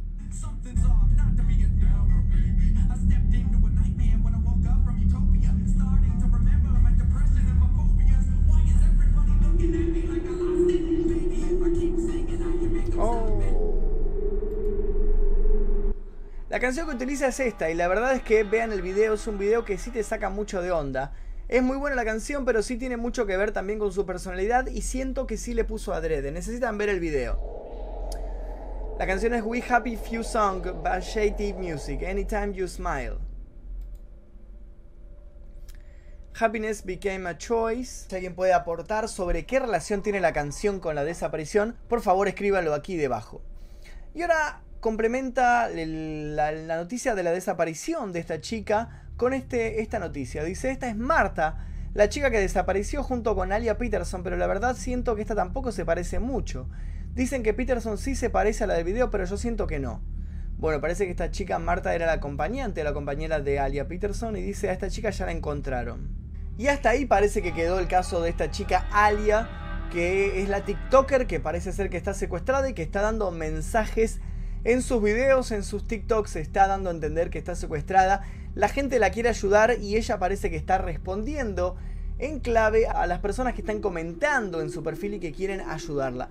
Oh. 12.99 13.41
La 16.49 16.59
canción 16.59 16.87
que 16.87 16.95
utiliza 16.95 17.27
es 17.27 17.39
esta 17.39 17.69
y 17.69 17.75
la 17.75 17.87
verdad 17.87 18.13
es 18.13 18.23
que 18.23 18.43
vean 18.43 18.71
el 18.71 18.81
video, 18.81 19.13
es 19.13 19.27
un 19.27 19.37
video 19.37 19.63
que 19.63 19.77
sí 19.77 19.91
te 19.91 20.01
saca 20.03 20.29
mucho 20.29 20.61
de 20.61 20.71
onda. 20.71 21.13
Es 21.49 21.63
muy 21.63 21.77
buena 21.77 21.95
la 21.95 22.03
canción, 22.03 22.43
pero 22.43 22.61
sí 22.61 22.75
tiene 22.75 22.97
mucho 22.97 23.25
que 23.25 23.37
ver 23.37 23.53
también 23.53 23.79
con 23.79 23.93
su 23.93 24.05
personalidad 24.05 24.67
y 24.67 24.81
siento 24.81 25.27
que 25.27 25.37
sí 25.37 25.53
le 25.53 25.63
puso 25.63 25.93
adrede. 25.93 26.31
Necesitan 26.33 26.77
ver 26.77 26.89
el 26.89 26.99
video. 26.99 27.39
La 28.99 29.07
canción 29.07 29.33
es 29.33 29.43
We 29.43 29.63
Happy 29.67 29.95
Few 29.95 30.23
Song 30.23 30.61
by 30.83 30.99
Shady 31.01 31.53
Music, 31.53 32.03
Anytime 32.03 32.51
You 32.53 32.67
Smile. 32.67 33.17
Happiness 36.37 36.83
Became 36.83 37.29
a 37.29 37.37
Choice. 37.37 38.07
Si 38.09 38.15
alguien 38.15 38.35
puede 38.35 38.51
aportar 38.51 39.07
sobre 39.07 39.45
qué 39.45 39.59
relación 39.59 40.03
tiene 40.03 40.19
la 40.19 40.33
canción 40.33 40.81
con 40.81 40.95
la 40.95 41.05
desaparición, 41.05 41.77
por 41.87 42.01
favor 42.01 42.27
escríbanlo 42.27 42.73
aquí 42.73 42.97
debajo. 42.97 43.41
Y 44.13 44.21
ahora 44.21 44.63
complementa 44.81 45.69
la 45.69 46.75
noticia 46.75 47.15
de 47.15 47.23
la 47.23 47.31
desaparición 47.31 48.11
de 48.11 48.19
esta 48.19 48.41
chica 48.41 49.06
con 49.17 49.33
este, 49.33 49.81
esta 49.81 49.99
noticia. 49.99 50.43
Dice, 50.43 50.71
esta 50.71 50.87
es 50.87 50.95
Marta, 50.95 51.65
la 51.93 52.07
chica 52.07 52.31
que 52.31 52.39
desapareció 52.39 53.03
junto 53.03 53.35
con 53.35 53.51
Alia 53.51 53.77
Peterson, 53.77 54.23
pero 54.23 54.37
la 54.37 54.47
verdad 54.47 54.75
siento 54.77 55.15
que 55.15 55.23
esta 55.23 55.35
tampoco 55.35 55.71
se 55.71 55.83
parece 55.83 56.19
mucho. 56.19 56.69
Dicen 57.13 57.41
que 57.41 57.53
Peterson 57.53 57.97
sí 57.97 58.15
se 58.15 58.29
parece 58.29 58.63
a 58.63 58.67
la 58.67 58.75
del 58.75 58.83
video, 58.83 59.09
pero 59.09 59.25
yo 59.25 59.37
siento 59.37 59.65
que 59.65 59.79
no. 59.79 60.01
Bueno, 60.59 60.79
parece 60.79 61.05
que 61.05 61.11
esta 61.11 61.31
chica 61.31 61.59
Marta 61.59 61.93
era 61.93 62.05
la 62.05 62.13
acompañante, 62.13 62.83
la 62.83 62.93
compañera 62.93 63.39
de 63.39 63.59
Alia 63.59 63.87
Peterson, 63.87 64.37
y 64.37 64.41
dice, 64.41 64.69
a 64.69 64.73
esta 64.73 64.89
chica 64.89 65.09
ya 65.09 65.25
la 65.25 65.31
encontraron. 65.31 66.09
Y 66.57 66.67
hasta 66.67 66.89
ahí 66.89 67.05
parece 67.05 67.41
que 67.41 67.53
quedó 67.53 67.79
el 67.79 67.87
caso 67.87 68.21
de 68.21 68.29
esta 68.29 68.49
chica 68.49 68.87
Alia, 68.91 69.49
que 69.91 70.41
es 70.41 70.49
la 70.49 70.61
TikToker 70.61 71.27
que 71.27 71.39
parece 71.39 71.71
ser 71.71 71.89
que 71.89 71.97
está 71.97 72.13
secuestrada 72.13 72.69
y 72.69 72.73
que 72.73 72.83
está 72.83 73.01
dando 73.01 73.31
mensajes 73.31 74.19
en 74.63 74.81
sus 74.81 75.01
videos, 75.01 75.51
en 75.51 75.63
sus 75.63 75.87
TikToks, 75.87 76.35
está 76.35 76.67
dando 76.67 76.89
a 76.89 76.93
entender 76.93 77.29
que 77.29 77.37
está 77.37 77.55
secuestrada 77.55 78.23
la 78.57 78.69
gente 78.69 78.97
la 78.97 79.11
quiere 79.11 79.29
ayudar 79.29 79.77
y 79.79 79.97
ella 79.97 80.17
parece 80.17 80.49
que 80.49 80.55
está 80.55 80.79
respondiendo 80.79 81.75
en 82.17 82.39
clave 82.39 82.87
a 82.87 83.05
las 83.05 83.19
personas 83.19 83.53
que 83.53 83.61
están 83.61 83.81
comentando 83.81 84.61
en 84.61 84.71
su 84.71 84.81
perfil 84.81 85.13
y 85.13 85.19
que 85.19 85.31
quieren 85.31 85.61
ayudarla. 85.61 86.29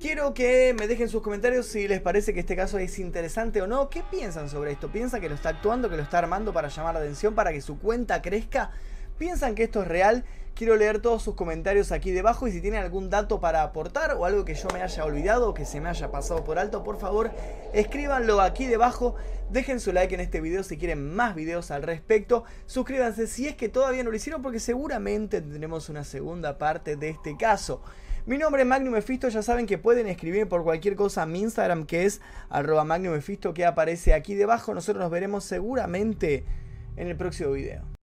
Quiero 0.00 0.34
que 0.34 0.74
me 0.76 0.88
dejen 0.88 1.08
sus 1.08 1.22
comentarios 1.22 1.66
si 1.66 1.86
les 1.86 2.00
parece 2.00 2.34
que 2.34 2.40
este 2.40 2.56
caso 2.56 2.78
es 2.78 2.98
interesante 2.98 3.62
o 3.62 3.68
no. 3.68 3.88
¿Qué 3.88 4.02
piensan 4.10 4.48
sobre 4.48 4.72
esto? 4.72 4.90
¿Piensan 4.90 5.20
que 5.20 5.28
lo 5.28 5.36
está 5.36 5.50
actuando, 5.50 5.88
que 5.88 5.96
lo 5.96 6.02
está 6.02 6.18
armando 6.18 6.52
para 6.52 6.66
llamar 6.66 6.94
la 6.94 7.00
atención, 7.00 7.36
para 7.36 7.52
que 7.52 7.60
su 7.60 7.78
cuenta 7.78 8.20
crezca? 8.20 8.72
¿Piensan 9.20 9.54
que 9.54 9.64
esto 9.64 9.82
es 9.82 9.88
real? 9.88 10.24
Quiero 10.54 10.76
leer 10.76 11.02
todos 11.02 11.22
sus 11.22 11.34
comentarios 11.34 11.92
aquí 11.92 12.10
debajo 12.10 12.48
y 12.48 12.52
si 12.52 12.62
tienen 12.62 12.80
algún 12.80 13.10
dato 13.10 13.38
para 13.38 13.62
aportar 13.62 14.14
o 14.14 14.24
algo 14.24 14.46
que 14.46 14.54
yo 14.54 14.66
me 14.72 14.80
haya 14.80 15.04
olvidado 15.04 15.50
o 15.50 15.52
que 15.52 15.66
se 15.66 15.78
me 15.78 15.90
haya 15.90 16.10
pasado 16.10 16.42
por 16.42 16.58
alto, 16.58 16.82
por 16.82 16.98
favor 16.98 17.30
escríbanlo 17.74 18.40
aquí 18.40 18.64
debajo. 18.64 19.16
Dejen 19.50 19.78
su 19.78 19.92
like 19.92 20.14
en 20.14 20.22
este 20.22 20.40
video 20.40 20.62
si 20.62 20.78
quieren 20.78 21.14
más 21.14 21.34
videos 21.34 21.70
al 21.70 21.82
respecto. 21.82 22.44
Suscríbanse 22.64 23.26
si 23.26 23.46
es 23.46 23.56
que 23.56 23.68
todavía 23.68 24.02
no 24.02 24.08
lo 24.08 24.16
hicieron 24.16 24.40
porque 24.40 24.58
seguramente 24.58 25.42
tendremos 25.42 25.90
una 25.90 26.02
segunda 26.02 26.56
parte 26.56 26.96
de 26.96 27.10
este 27.10 27.36
caso. 27.36 27.82
Mi 28.24 28.38
nombre 28.38 28.62
es 28.62 28.68
Magnum 28.68 28.94
Mephisto, 28.94 29.28
ya 29.28 29.42
saben 29.42 29.66
que 29.66 29.76
pueden 29.76 30.06
escribir 30.06 30.48
por 30.48 30.64
cualquier 30.64 30.96
cosa 30.96 31.24
a 31.24 31.26
mi 31.26 31.40
Instagram 31.40 31.84
que 31.84 32.06
es 32.06 32.22
arroba 32.48 32.84
Magnum 32.84 33.20
que 33.54 33.66
aparece 33.66 34.14
aquí 34.14 34.34
debajo. 34.34 34.72
Nosotros 34.72 35.02
nos 35.02 35.10
veremos 35.10 35.44
seguramente 35.44 36.46
en 36.96 37.08
el 37.08 37.18
próximo 37.18 37.50
video. 37.50 37.90